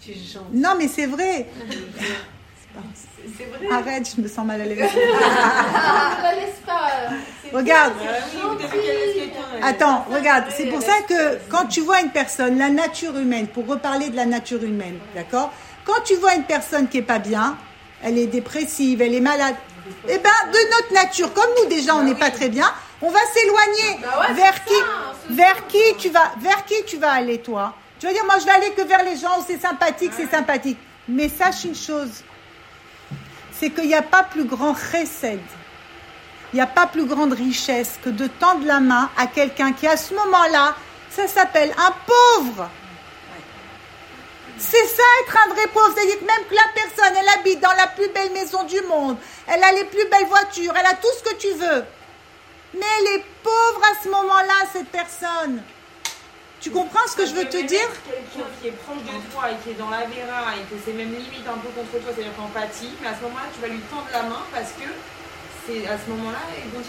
[0.00, 0.38] Tu es gentil.
[0.52, 1.50] Non, mais c'est vrai.
[3.36, 3.74] C'est vrai.
[3.74, 4.78] Arrête, je me sens mal à l'aise.
[5.22, 6.90] Ah, ne la laisse pas.
[7.52, 7.92] Regarde.
[9.62, 13.66] Attends, regarde, c'est pour ça que quand tu vois une personne, la nature humaine, pour
[13.66, 15.52] reparler de la nature humaine, d'accord?
[15.84, 17.56] Quand tu vois une personne qui est pas bien,
[18.02, 19.56] elle est dépressive, elle est malade,
[20.08, 22.66] eh ben, de notre nature, comme nous déjà, on n'est pas très bien,
[23.02, 24.00] on va s'éloigner.
[24.02, 24.74] Bah vers qui?
[25.30, 27.74] Vers qui tu vas Vers qui tu vas aller, toi?
[27.98, 30.30] Tu vas dire, moi, je vais aller que vers les gens où c'est sympathique, c'est
[30.30, 30.78] sympathique.
[31.08, 32.22] Mais sache une chose,
[33.60, 35.38] c'est qu'il n'y a pas plus grand chesed,
[36.52, 39.86] il n'y a pas plus grande richesse que de tendre la main à quelqu'un qui,
[39.86, 40.74] à ce moment-là,
[41.10, 42.70] ça s'appelle un pauvre.
[44.58, 47.86] C'est ça être un vrai pauvre, c'est-à-dire même que la personne, elle habite dans la
[47.88, 51.30] plus belle maison du monde, elle a les plus belles voitures, elle a tout ce
[51.30, 51.84] que tu veux.
[52.74, 55.62] Mais elle est pauvre à ce moment-là, cette personne.
[56.60, 59.56] Tu comprends ce que je veux te dire Quelqu'un qui est proche de toi et
[59.64, 62.36] qui est dans la vera et que c'est même limite un peu contre toi, c'est-à-dire
[62.36, 64.84] qu'empathie, mais à ce moment-là, tu vas lui tendre la main parce que
[65.66, 66.38] c'est à ce moment-là.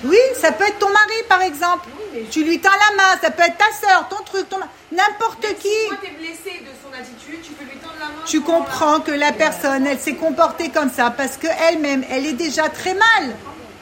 [0.04, 1.88] Oui, ça peut être ton mari, par exemple.
[1.98, 4.58] Oui, mais Tu lui tends la main, ça peut être ta soeur, ton truc, ton...
[4.92, 5.70] n'importe qui.
[5.70, 8.24] Si toi, t'es blessé de son attitude, tu peux lui tendre la main.
[8.26, 12.68] Tu comprends que la personne, elle s'est comportée comme ça parce qu'elle-même, elle est déjà
[12.68, 13.36] très mal.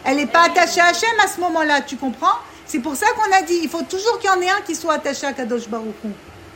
[0.06, 2.38] Elle n'est pas attachée à Hachem à ce moment-là, tu comprends?
[2.70, 4.76] C'est pour ça qu'on a dit, il faut toujours qu'il y en ait un qui
[4.76, 6.10] soit attaché à Kadosh Baruch Hu.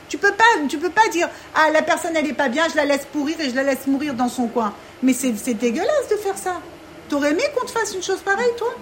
[0.08, 2.76] Tu peux pas, tu peux pas dire, ah la personne elle est pas bien, je
[2.76, 4.76] la laisse pourrir et je la laisse mourir dans son coin.
[5.02, 6.62] Mais c'est c'est dégueulasse de faire ça.
[7.10, 8.76] T'aurais aimé qu'on te fasse une chose pareille, toi?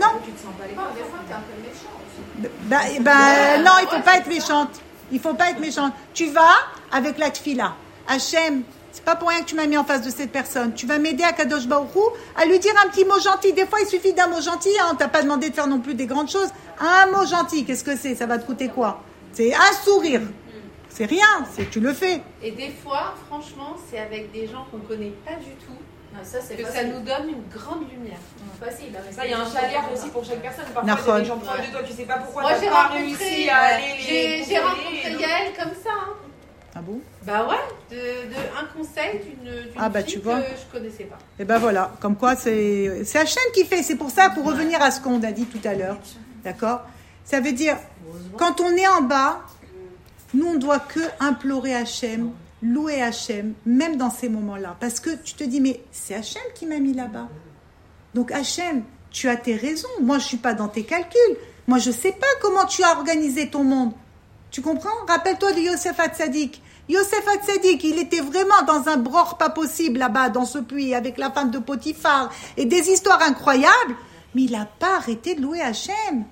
[0.00, 0.06] Non?
[0.24, 2.48] Tu te sens pas les aussi.
[2.68, 4.80] bah, bah, non, il faut pas être méchante.
[5.10, 5.92] Il faut pas être méchante.
[6.14, 6.54] Tu vas
[6.92, 7.74] avec la tfila.
[8.06, 8.62] Hachem,
[8.94, 10.72] c'est pas pour rien que tu m'as mis en face de cette personne.
[10.74, 12.00] Tu vas m'aider à Kadosh Baruch Hu,
[12.36, 13.52] à lui dire un petit mot gentil.
[13.52, 14.70] Des fois, il suffit d'un mot gentil.
[14.80, 14.94] Hein.
[14.98, 16.48] T'as pas demandé de faire non plus des grandes choses.
[16.80, 18.14] Un mot gentil, qu'est-ce que c'est?
[18.14, 19.02] Ça va te coûter quoi?
[19.32, 20.22] C'est un sourire.
[20.88, 21.26] C'est rien.
[21.54, 22.22] C'est tu le fais.
[22.40, 25.74] Et des fois, franchement, c'est avec des gens qu'on connaît pas du tout
[26.14, 28.18] Non, ça, c'est que ça nous donne une grande lumière.
[28.60, 28.94] Facile.
[28.96, 30.66] hein, Ça, il y a un chaliard aussi pour chaque personne.
[30.72, 32.68] Parfois, il y a des gens proches de toi, tu sais pas pourquoi Moi, j'ai
[32.68, 35.90] pas rencontré, réussi à aller les j'ai rencontré Yael comme ça.
[35.90, 36.14] hein.
[36.76, 37.56] Ah bon Bah ouais,
[37.90, 40.40] de, de un conseil d'une Ah bah, fille tu vois.
[40.40, 41.18] que je connaissais pas.
[41.38, 43.82] Et ben voilà, comme quoi c'est c'est Hachem qui fait.
[43.82, 45.98] C'est pour ça, pour revenir à ce qu'on a dit tout à l'heure,
[46.42, 46.82] d'accord?
[47.24, 47.76] Ça veut dire,
[48.36, 49.42] quand on est en bas,
[50.34, 54.76] nous on doit que implorer Hachem, louer Hachem, même dans ces moments-là.
[54.80, 57.28] Parce que tu te dis, mais c'est Hachem qui m'a mis là-bas.
[58.14, 59.88] Donc Hachem, tu as tes raisons.
[60.02, 61.36] Moi, je suis pas dans tes calculs.
[61.68, 63.92] Moi, je sais pas comment tu as organisé ton monde.
[64.54, 64.94] Tu comprends?
[65.08, 66.62] Rappelle-toi de Yosef Hatzadik.
[66.88, 71.18] Yosef Hatzadik, il était vraiment dans un bror pas possible là-bas, dans ce puits, avec
[71.18, 73.96] la femme de Potiphar, et des histoires incroyables,
[74.32, 76.24] mais il n'a pas arrêté de louer Hachem.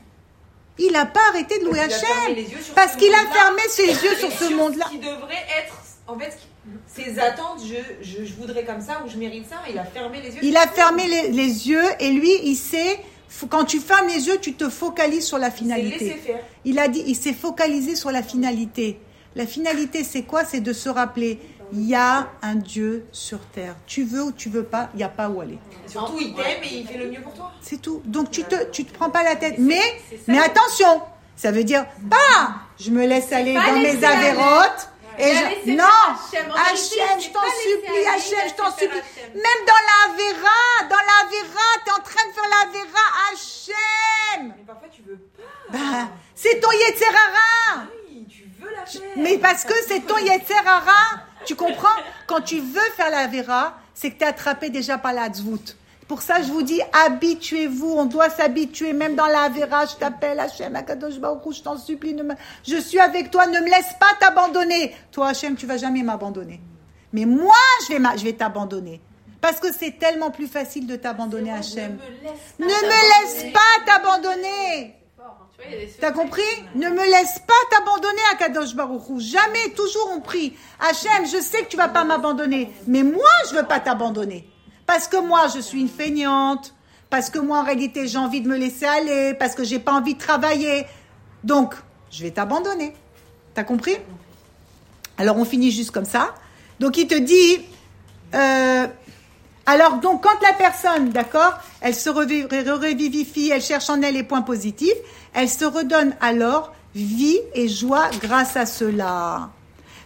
[0.78, 2.36] Il n'a pas arrêté de louer Hachem.
[2.76, 4.86] Parce ce qu'il a fermé ses yeux sur ce monde-là.
[4.88, 5.74] Qui devrait être,
[6.06, 6.38] en fait,
[6.86, 10.20] ses attentes, je, je, je voudrais comme ça ou je mérite ça, il a fermé
[10.22, 10.40] les yeux.
[10.42, 13.02] Il a fermé les, les yeux et lui, il sait, faut-
[13.48, 16.10] quand tu fermes les yeux, tu te focalises sur la finalité.
[16.10, 16.40] faire.
[16.64, 18.98] Il a dit, il s'est focalisé sur la finalité.
[19.34, 20.44] La finalité, c'est quoi?
[20.44, 21.38] C'est de se rappeler,
[21.72, 23.74] il y a un Dieu sur terre.
[23.86, 25.58] Tu veux ou tu veux pas, il n'y a pas où aller.
[25.86, 27.50] Et surtout, il t'aime et il fait le mieux pour toi.
[27.62, 28.02] C'est tout.
[28.04, 29.54] Donc tu te, tu te prends pas la tête.
[29.58, 29.80] Mais,
[30.28, 31.00] mais attention,
[31.34, 32.54] ça veut dire pas.
[32.78, 34.88] Je me laisse aller dans mes avérotes.
[35.18, 37.20] Et je- non, Hachem.
[37.20, 39.00] Je t'en supplie, Hachem, je t'en supplie.
[39.34, 44.54] Même dans la Véra, dans la Véra, t'es en train de faire la Véra, Hachem.
[44.56, 45.42] Mais parfois, tu veux pas.
[45.70, 47.86] Ben, c'est ton Yetzerara.
[48.08, 49.00] Oui, tu veux la faire.
[49.16, 51.20] Mais parce que c'est ton Yetzerara.
[51.44, 51.88] Tu comprends?
[52.26, 55.76] Quand tu veux faire la Véra, c'est que tu es attrapé déjà par la Tzvout.
[56.12, 57.90] Pour ça, je vous dis, habituez-vous.
[57.96, 59.86] On doit s'habituer, même dans la Véra.
[59.86, 62.12] Je t'appelle, Hachem, Akadosh Baruch je t'en supplie.
[62.12, 62.34] ne me-
[62.68, 64.94] Je suis avec toi, ne me laisse pas t'abandonner.
[65.10, 66.60] Toi, Hachem, tu vas jamais m'abandonner.
[67.14, 67.54] Mais moi,
[67.88, 69.00] je vais, m'a- je vais t'abandonner.
[69.40, 71.96] Parce que c'est tellement plus facile de t'abandonner, Hachem.
[72.58, 74.96] Ne me laisse pas t'abandonner.
[75.70, 76.42] Des T'as compris
[76.74, 79.18] Ne me laisse pas t'abandonner à Kadosh Baruch Hu.
[79.18, 80.54] Jamais, toujours on prie.
[80.78, 84.46] Hachem, je sais que tu vas pas m'abandonner, mais moi, je veux pas t'abandonner.
[84.86, 86.74] Parce que moi, je suis une feignante.
[87.10, 89.34] Parce que moi, en réalité, j'ai envie de me laisser aller.
[89.34, 90.86] Parce que j'ai pas envie de travailler.
[91.44, 91.74] Donc,
[92.10, 92.94] je vais t'abandonner.
[93.54, 93.96] T'as compris?
[95.18, 96.34] Alors, on finit juste comme ça.
[96.80, 97.60] Donc, il te dit...
[98.34, 98.86] euh,
[99.66, 104.24] alors, donc, quand la personne, d'accord, elle se revi- revivifie, elle cherche en elle les
[104.24, 104.90] points positifs,
[105.34, 109.50] elle se redonne alors vie et joie grâce à cela.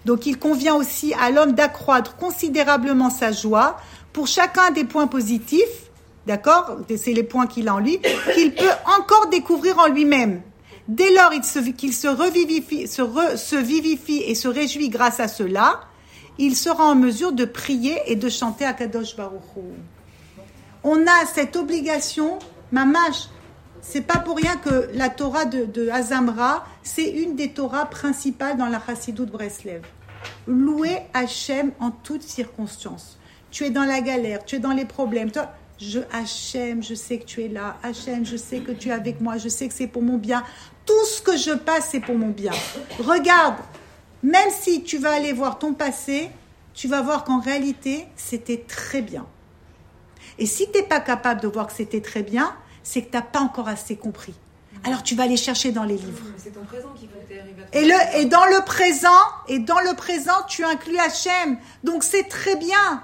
[0.04, 3.78] Donc, il convient aussi à l'homme d'accroître considérablement sa joie
[4.16, 5.90] pour chacun des points positifs,
[6.26, 8.00] d'accord, c'est les points qu'il a en lui,
[8.32, 8.64] qu'il peut
[8.98, 10.40] encore découvrir en lui-même.
[10.88, 11.32] Dès lors
[11.76, 15.82] qu'il se revivifie, se, vivifie et se réjouit grâce à cela,
[16.38, 19.60] il sera en mesure de prier et de chanter à Kadosh Baruch Hu.
[20.82, 22.38] On a cette obligation,
[22.72, 23.28] mamash,
[23.82, 25.90] c'est pas pour rien que la Torah de, de
[26.82, 29.82] c'est une des Torahs principales dans la Chassidut Breslev.
[30.46, 33.18] Louer Hachem en toutes circonstances.
[33.56, 35.30] Tu es dans la galère, tu es dans les problèmes.
[35.30, 35.48] Toi,
[35.80, 37.78] je Hachem, je sais que tu es là.
[37.82, 39.38] Hachem, je sais que tu es avec moi.
[39.38, 40.44] Je sais que c'est pour mon bien.
[40.84, 42.52] Tout ce que je passe, c'est pour mon bien.
[42.98, 43.56] Regarde,
[44.22, 46.28] même si tu vas aller voir ton passé,
[46.74, 49.24] tu vas voir qu'en réalité, c'était très bien.
[50.38, 53.16] Et si tu n'es pas capable de voir que c'était très bien, c'est que tu
[53.16, 54.34] n'as pas encore assez compris.
[54.84, 56.26] Alors tu vas aller chercher dans les livres.
[56.36, 56.92] C'est ton présent
[57.72, 59.08] Et, le, et dans le présent,
[59.48, 61.56] et dans le présent, tu inclus Hachem.
[61.84, 63.02] Donc c'est très bien.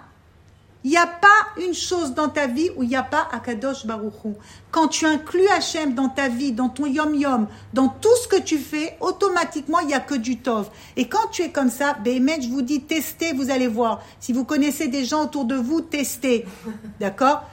[0.85, 1.28] Il n'y a pas
[1.64, 4.35] une chose dans ta vie où il n'y a pas Akadosh Baruchou.
[4.72, 8.59] Quand tu inclus Hachem dans ta vie, dans ton yom-yom, dans tout ce que tu
[8.59, 10.70] fais, automatiquement, il n'y a que du tov.
[10.97, 14.03] Et quand tu es comme ça, Béhémet, je vous dis, testez, vous allez voir.
[14.18, 16.47] Si vous connaissez des gens autour de vous, testez.
[17.01, 17.45] D'accord?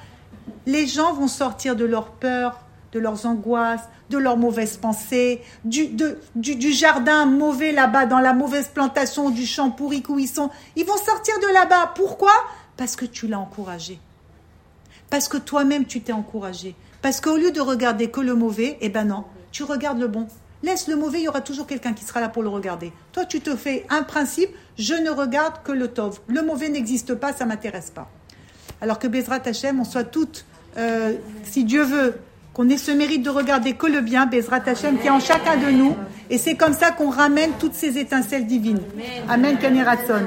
[0.66, 2.60] Les gens vont sortir de leur peur,
[2.94, 8.34] de leurs angoisses, de leurs mauvaises pensées, du, du, du jardin mauvais là-bas, dans la
[8.34, 10.50] mauvaise plantation, du champ pourri où ils sont.
[10.76, 11.94] Ils vont sortir de là-bas.
[11.96, 12.34] Pourquoi?
[12.80, 14.00] Parce que tu l'as encouragé.
[15.10, 16.76] Parce que toi-même, tu t'es encouragé.
[17.02, 20.28] Parce qu'au lieu de regarder que le mauvais, eh ben non, tu regardes le bon.
[20.64, 22.94] Laisse le mauvais, il y aura toujours quelqu'un qui sera là pour le regarder.
[23.12, 26.22] Toi, tu te fais un principe, je ne regarde que le tov.
[26.28, 28.10] Le mauvais n'existe pas, ça m'intéresse pas.
[28.80, 30.46] Alors que Bezrat Hachem, on soit toutes,
[30.78, 32.16] euh, si Dieu veut,
[32.54, 35.58] qu'on ait ce mérite de regarder que le bien, Bezrat Hachem, qui est en chacun
[35.58, 35.98] de nous.
[36.30, 38.82] Et c'est comme ça qu'on ramène toutes ces étincelles divines.
[39.28, 40.24] Amen, Kaneratson.